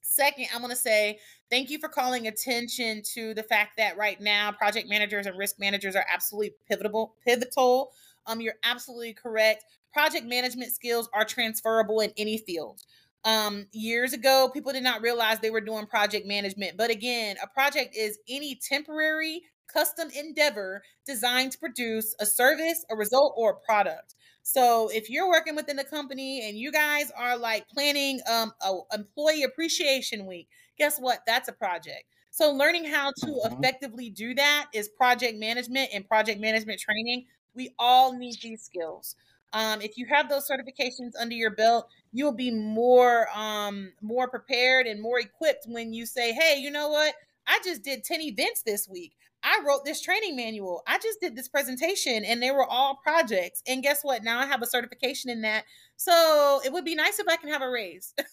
Second, 0.03 0.49
I 0.55 0.59
want 0.59 0.71
to 0.71 0.77
say 0.77 1.19
thank 1.51 1.71
you 1.71 1.79
for 1.79 1.89
calling 1.89 2.27
attention 2.27 3.03
to 3.15 3.33
the 3.33 3.43
fact 3.43 3.79
that 3.79 3.97
right 3.97 4.21
now 4.21 4.53
project 4.53 4.87
managers 4.89 5.27
and 5.27 5.39
risk 5.39 5.59
managers 5.59 5.97
are 5.97 6.05
absolutely 6.13 6.53
pivotal. 6.69 7.15
Pivotal. 7.27 7.91
Um, 8.27 8.41
you're 8.41 8.55
absolutely 8.65 9.15
correct. 9.15 9.65
Project 9.93 10.27
management 10.27 10.73
skills 10.73 11.09
are 11.15 11.25
transferable 11.25 12.01
in 12.01 12.13
any 12.17 12.39
field. 12.39 12.81
Um, 13.25 13.67
years 13.73 14.13
ago, 14.13 14.51
people 14.53 14.73
did 14.73 14.83
not 14.83 15.01
realize 15.01 15.41
they 15.41 15.51
were 15.51 15.61
doing 15.61 15.87
project 15.87 16.27
management. 16.27 16.77
But 16.77 16.91
again, 16.91 17.37
a 17.43 17.47
project 17.47 17.97
is 17.97 18.19
any 18.29 18.59
temporary 18.69 19.43
custom 19.73 20.09
endeavor 20.15 20.83
designed 21.07 21.53
to 21.53 21.59
produce 21.59 22.15
a 22.21 22.27
service, 22.27 22.85
a 22.91 22.97
result, 22.97 23.35
or 23.37 23.51
a 23.53 23.67
product. 23.67 24.15
So 24.43 24.91
if 24.93 25.09
you're 25.09 25.29
working 25.29 25.57
within 25.57 25.77
the 25.77 25.85
company 25.85 26.47
and 26.47 26.57
you 26.57 26.71
guys 26.71 27.11
are 27.17 27.39
like 27.39 27.67
planning 27.69 28.21
um 28.31 28.53
a 28.63 28.79
employee 28.93 29.43
appreciation 29.43 30.27
week, 30.27 30.49
guess 30.79 30.99
what? 30.99 31.21
That's 31.27 31.49
a 31.49 31.53
project. 31.53 32.05
So 32.31 32.53
learning 32.53 32.85
how 32.85 33.13
to 33.13 33.27
mm-hmm. 33.27 33.55
effectively 33.63 34.11
do 34.11 34.35
that 34.35 34.67
is 34.75 34.89
project 34.89 35.39
management 35.39 35.91
and 35.95 36.07
project 36.07 36.41
management 36.41 36.81
training. 36.81 37.27
We 37.55 37.75
all 37.79 38.17
need 38.17 38.37
these 38.43 38.63
skills. 38.63 39.17
Um, 39.53 39.81
if 39.81 39.97
you 39.97 40.07
have 40.07 40.29
those 40.29 40.49
certifications 40.49 41.13
under 41.19 41.35
your 41.35 41.53
belt, 41.55 41.89
you'll 42.13 42.33
be 42.33 42.51
more 42.51 43.29
um, 43.35 43.93
more 44.03 44.29
prepared 44.29 44.87
and 44.87 45.01
more 45.01 45.21
equipped 45.21 45.67
when 45.69 45.93
you 45.93 46.07
say, 46.07 46.33
"Hey, 46.33 46.59
you 46.59 46.71
know 46.71 46.89
what? 46.89 47.15
I 47.47 47.61
just 47.65 47.83
did 47.85 48.05
ten 48.05 48.21
events 48.21 48.63
this 48.63 48.89
week. 48.89 49.13
I 49.45 49.61
wrote 49.67 49.85
this 49.85 50.01
training 50.01 50.35
manual. 50.37 50.83
I 50.89 50.99
just 50.99 51.21
did 51.21 51.37
this 51.37 51.49
presentation, 51.49 52.25
and 52.25 52.43
they 52.43 52.51
were 52.51 52.67
all 52.67 52.99
projects. 53.03 53.63
And 53.67 53.83
guess 53.83 54.01
what? 54.03 54.25
Now 54.25 54.41
I 54.41 54.47
have 54.47 54.63
a 54.63 54.67
certification 54.67 55.31
in 55.31 55.43
that. 55.43 55.65
So 55.97 56.61
it 56.65 56.73
would 56.73 56.85
be 56.85 56.95
nice 56.97 57.19
if 57.21 57.29
I 57.29 57.37
can 57.37 57.51
have 57.51 57.63
a 57.63 57.71
raise." 57.71 58.13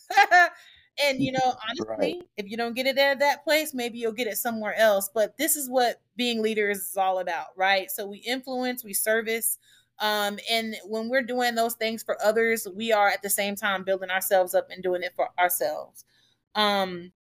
and 1.04 1.22
you 1.22 1.32
know, 1.32 1.56
honestly, 1.70 2.16
right. 2.16 2.24
if 2.38 2.50
you 2.50 2.58
don't 2.58 2.76
get 2.76 2.88
it 2.88 2.98
at 2.98 3.20
that 3.20 3.44
place, 3.44 3.74
maybe 3.74 3.98
you'll 3.98 4.12
get 4.12 4.28
it 4.28 4.38
somewhere 4.38 4.76
else. 4.76 5.10
But 5.14 5.38
this 5.38 5.56
is 5.56 5.70
what 5.70 6.02
being 6.16 6.42
leaders 6.42 6.80
is 6.80 6.98
all 6.98 7.20
about, 7.20 7.48
right? 7.56 7.90
So 7.92 8.08
we 8.08 8.18
influence, 8.20 8.84
we 8.84 8.94
service 8.94 9.58
um, 10.02 10.40
and 10.50 10.76
when 10.86 11.10
we're 11.10 11.22
doing 11.22 11.54
those 11.54 11.76
things 11.76 12.02
for 12.02 12.18
others, 12.24 12.68
we 12.76 12.92
are 12.92 13.08
at 13.08 13.22
the 13.22 13.30
same 13.30 13.56
time 13.56 13.84
building 13.84 14.10
ourselves 14.10 14.56
up 14.56 14.68
and 14.72 14.82
doing 14.82 15.04
it 15.04 15.14
for 15.16 15.30
ourselves. 15.40 16.06
Um, 16.56 17.12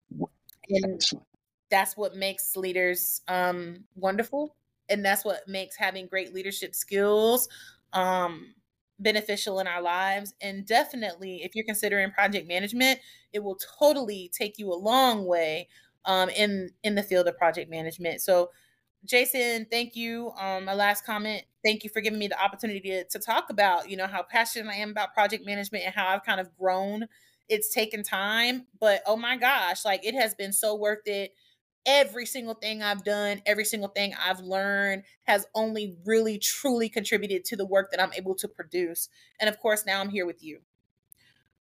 and 0.68 1.00
that's 1.70 1.96
what 1.96 2.16
makes 2.16 2.58
leaders 2.58 3.22
um, 3.28 3.84
wonderful. 3.96 4.56
And 4.90 5.06
that's 5.06 5.24
what 5.24 5.48
makes 5.48 5.76
having 5.78 6.08
great 6.08 6.34
leadership 6.34 6.74
skills 6.74 7.48
um, 7.94 8.56
beneficial 9.02 9.60
in 9.60 9.68
our 9.68 9.82
lives. 9.82 10.34
And 10.42 10.66
definitely, 10.66 11.44
if 11.44 11.56
you're 11.56 11.66
considering 11.66 12.12
project 12.12 12.48
management, 12.48 13.00
it 13.34 13.44
will 13.44 13.58
totally 13.80 14.32
take 14.34 14.58
you 14.58 14.72
a 14.72 14.76
long 14.76 15.26
way 15.26 15.68
um, 16.06 16.30
in 16.30 16.72
in 16.84 16.96
the 16.96 17.04
field 17.04 17.28
of 17.28 17.38
project 17.38 17.70
management. 17.70 18.22
So 18.22 18.52
Jason, 19.04 19.66
thank 19.72 19.96
you. 19.96 20.32
Um, 20.40 20.66
my 20.66 20.74
last 20.74 21.06
comment. 21.06 21.44
Thank 21.64 21.84
you 21.84 21.90
for 21.90 22.02
giving 22.02 22.20
me 22.20 22.28
the 22.28 22.42
opportunity 22.42 22.80
to, 22.82 23.04
to 23.06 23.20
talk 23.20 23.50
about, 23.50 23.90
you 23.90 23.98
know, 23.98 24.08
how 24.08 24.24
passionate 24.24 24.72
I 24.72 24.76
am 24.76 24.92
about 24.92 25.14
project 25.14 25.46
management 25.46 25.86
and 25.86 25.94
how 25.94 26.08
I've 26.08 26.24
kind 26.24 26.40
of 26.40 26.56
grown. 26.58 27.08
It's 27.50 27.74
taken 27.74 28.04
time, 28.04 28.68
but 28.80 29.02
oh 29.06 29.18
my 29.18 29.38
gosh, 29.38 29.84
like 29.84 30.06
it 30.06 30.16
has 30.16 30.34
been 30.36 30.54
so 30.54 30.76
worth 30.76 31.06
it. 31.08 31.34
Every 31.86 32.26
single 32.26 32.54
thing 32.54 32.84
I've 32.84 33.04
done, 33.04 33.41
every 33.46 33.65
single 33.65 33.89
thing 33.89 34.13
I've 34.24 34.39
learned 34.39 35.04
has 35.24 35.46
only 35.56 35.96
really 36.06 36.38
truly 36.38 36.89
contributed 36.89 37.44
to 37.46 37.56
the 37.56 37.65
work 37.65 37.91
that 37.91 38.02
I'm 38.02 38.13
able 38.13 38.36
to 38.36 38.48
produce. 38.48 39.10
And 39.39 39.50
of 39.50 39.60
course, 39.60 39.86
now 39.86 40.00
I'm 40.00 40.10
here 40.10 40.26
with 40.26 40.44
you. 40.44 40.60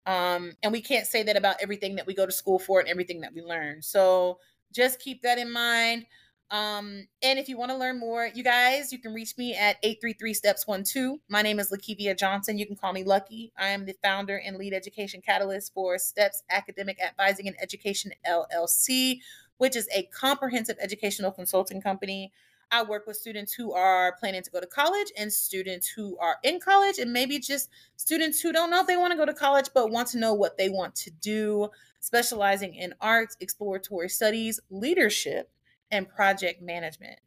Um, 0.05 0.53
and 0.63 0.71
we 0.71 0.81
can't 0.81 1.07
say 1.07 1.23
that 1.23 1.37
about 1.37 1.57
everything 1.61 1.95
that 1.95 2.07
we 2.07 2.13
go 2.13 2.25
to 2.25 2.31
school 2.31 2.59
for 2.59 2.79
and 2.79 2.89
everything 2.89 3.21
that 3.21 3.33
we 3.33 3.41
learn. 3.41 3.81
So 3.81 4.39
just 4.71 4.99
keep 4.99 5.21
that 5.23 5.37
in 5.37 5.51
mind. 5.51 6.05
Um, 6.51 7.07
and 7.23 7.39
if 7.39 7.47
you 7.47 7.57
want 7.57 7.71
to 7.71 7.77
learn 7.77 7.97
more, 7.97 8.29
you 8.33 8.43
guys, 8.43 8.91
you 8.91 8.99
can 8.99 9.13
reach 9.13 9.37
me 9.37 9.55
at 9.55 9.77
833 9.83 10.33
Steps 10.33 10.63
12. 10.65 11.19
My 11.29 11.41
name 11.41 11.59
is 11.61 11.71
Lakievia 11.71 12.17
Johnson. 12.17 12.57
You 12.57 12.67
can 12.67 12.75
call 12.75 12.91
me 12.91 13.05
Lucky. 13.05 13.53
I 13.57 13.69
am 13.69 13.85
the 13.85 13.95
founder 14.03 14.35
and 14.35 14.57
lead 14.57 14.73
education 14.73 15.21
catalyst 15.21 15.73
for 15.73 15.97
Steps 15.97 16.43
Academic 16.49 16.99
Advising 17.01 17.47
and 17.47 17.55
Education 17.61 18.11
LLC, 18.29 19.19
which 19.61 19.75
is 19.75 19.87
a 19.93 20.01
comprehensive 20.05 20.77
educational 20.81 21.31
consulting 21.31 21.79
company. 21.79 22.31
I 22.71 22.81
work 22.81 23.05
with 23.05 23.15
students 23.15 23.53
who 23.53 23.73
are 23.73 24.15
planning 24.19 24.41
to 24.41 24.49
go 24.49 24.59
to 24.59 24.65
college 24.65 25.11
and 25.15 25.31
students 25.31 25.87
who 25.87 26.17
are 26.17 26.37
in 26.41 26.59
college, 26.59 26.97
and 26.97 27.13
maybe 27.13 27.37
just 27.37 27.69
students 27.95 28.41
who 28.41 28.51
don't 28.51 28.71
know 28.71 28.81
if 28.81 28.87
they 28.87 28.97
want 28.97 29.11
to 29.11 29.17
go 29.17 29.25
to 29.27 29.35
college 29.35 29.69
but 29.71 29.91
want 29.91 30.07
to 30.09 30.17
know 30.17 30.33
what 30.33 30.57
they 30.57 30.69
want 30.69 30.95
to 30.95 31.11
do, 31.11 31.69
specializing 31.99 32.73
in 32.73 32.95
arts, 32.99 33.37
exploratory 33.39 34.09
studies, 34.09 34.59
leadership, 34.71 35.51
and 35.91 36.09
project 36.09 36.63
management. 36.63 37.19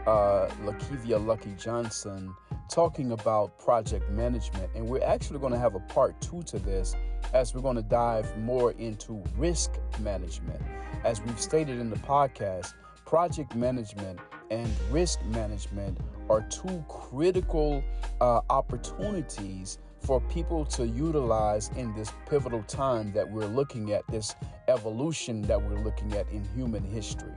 uh, 0.06 0.48
Lakievia 0.64 1.24
Lucky 1.26 1.54
Johnson, 1.58 2.36
talking 2.70 3.12
about 3.14 3.58
project 3.58 4.10
management. 4.12 4.70
And 4.76 4.88
we're 4.88 5.04
actually 5.04 5.40
going 5.40 5.54
to 5.54 5.60
have 5.60 5.74
a 5.74 5.80
part 5.80 6.22
two 6.22 6.44
to 6.44 6.60
this 6.60 6.96
as 7.34 7.56
we're 7.56 7.62
going 7.62 7.78
to 7.78 7.82
dive 7.82 8.38
more 8.38 8.74
into 8.74 9.24
risk 9.38 9.72
management. 10.02 10.62
As 11.04 11.20
we've 11.22 11.42
stated 11.42 11.80
in 11.80 11.90
the 11.90 11.98
podcast, 11.98 12.74
project 13.12 13.54
management 13.58 14.18
and 14.52 14.74
risk 14.90 15.22
management 15.26 15.98
are 16.30 16.44
two 16.44 16.82
critical 16.88 17.84
uh, 18.22 18.40
opportunities 18.50 19.80
for 20.00 20.22
people 20.22 20.64
to 20.64 20.88
utilize 20.88 21.70
in 21.76 21.94
this 21.94 22.10
pivotal 22.30 22.64
time 22.64 23.12
that 23.12 23.30
we're 23.30 23.48
looking 23.48 23.92
at, 23.92 24.02
this 24.08 24.34
evolution 24.70 25.42
that 25.42 25.62
we're 25.62 25.84
looking 25.84 26.14
at 26.14 26.26
in 26.30 26.42
human 26.56 26.86
history. 26.86 27.34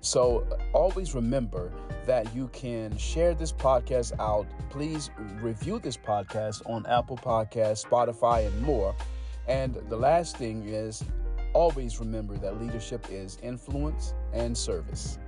So 0.00 0.46
always 0.72 1.14
remember 1.14 1.70
that 2.06 2.34
you 2.34 2.48
can 2.54 2.96
share 2.96 3.34
this 3.34 3.52
podcast 3.52 4.18
out. 4.18 4.46
Please 4.70 5.10
review 5.42 5.80
this 5.80 5.98
podcast 5.98 6.62
on 6.64 6.86
Apple 6.86 7.18
Podcasts, 7.18 7.84
Spotify, 7.84 8.46
and 8.46 8.62
more. 8.62 8.96
And 9.46 9.74
the 9.90 9.96
last 9.96 10.38
thing 10.38 10.66
is 10.66 11.04
always 11.52 12.00
remember 12.00 12.36
that 12.38 12.60
leadership 12.60 13.06
is 13.10 13.38
influence 13.42 14.14
and 14.32 14.56
service. 14.56 15.18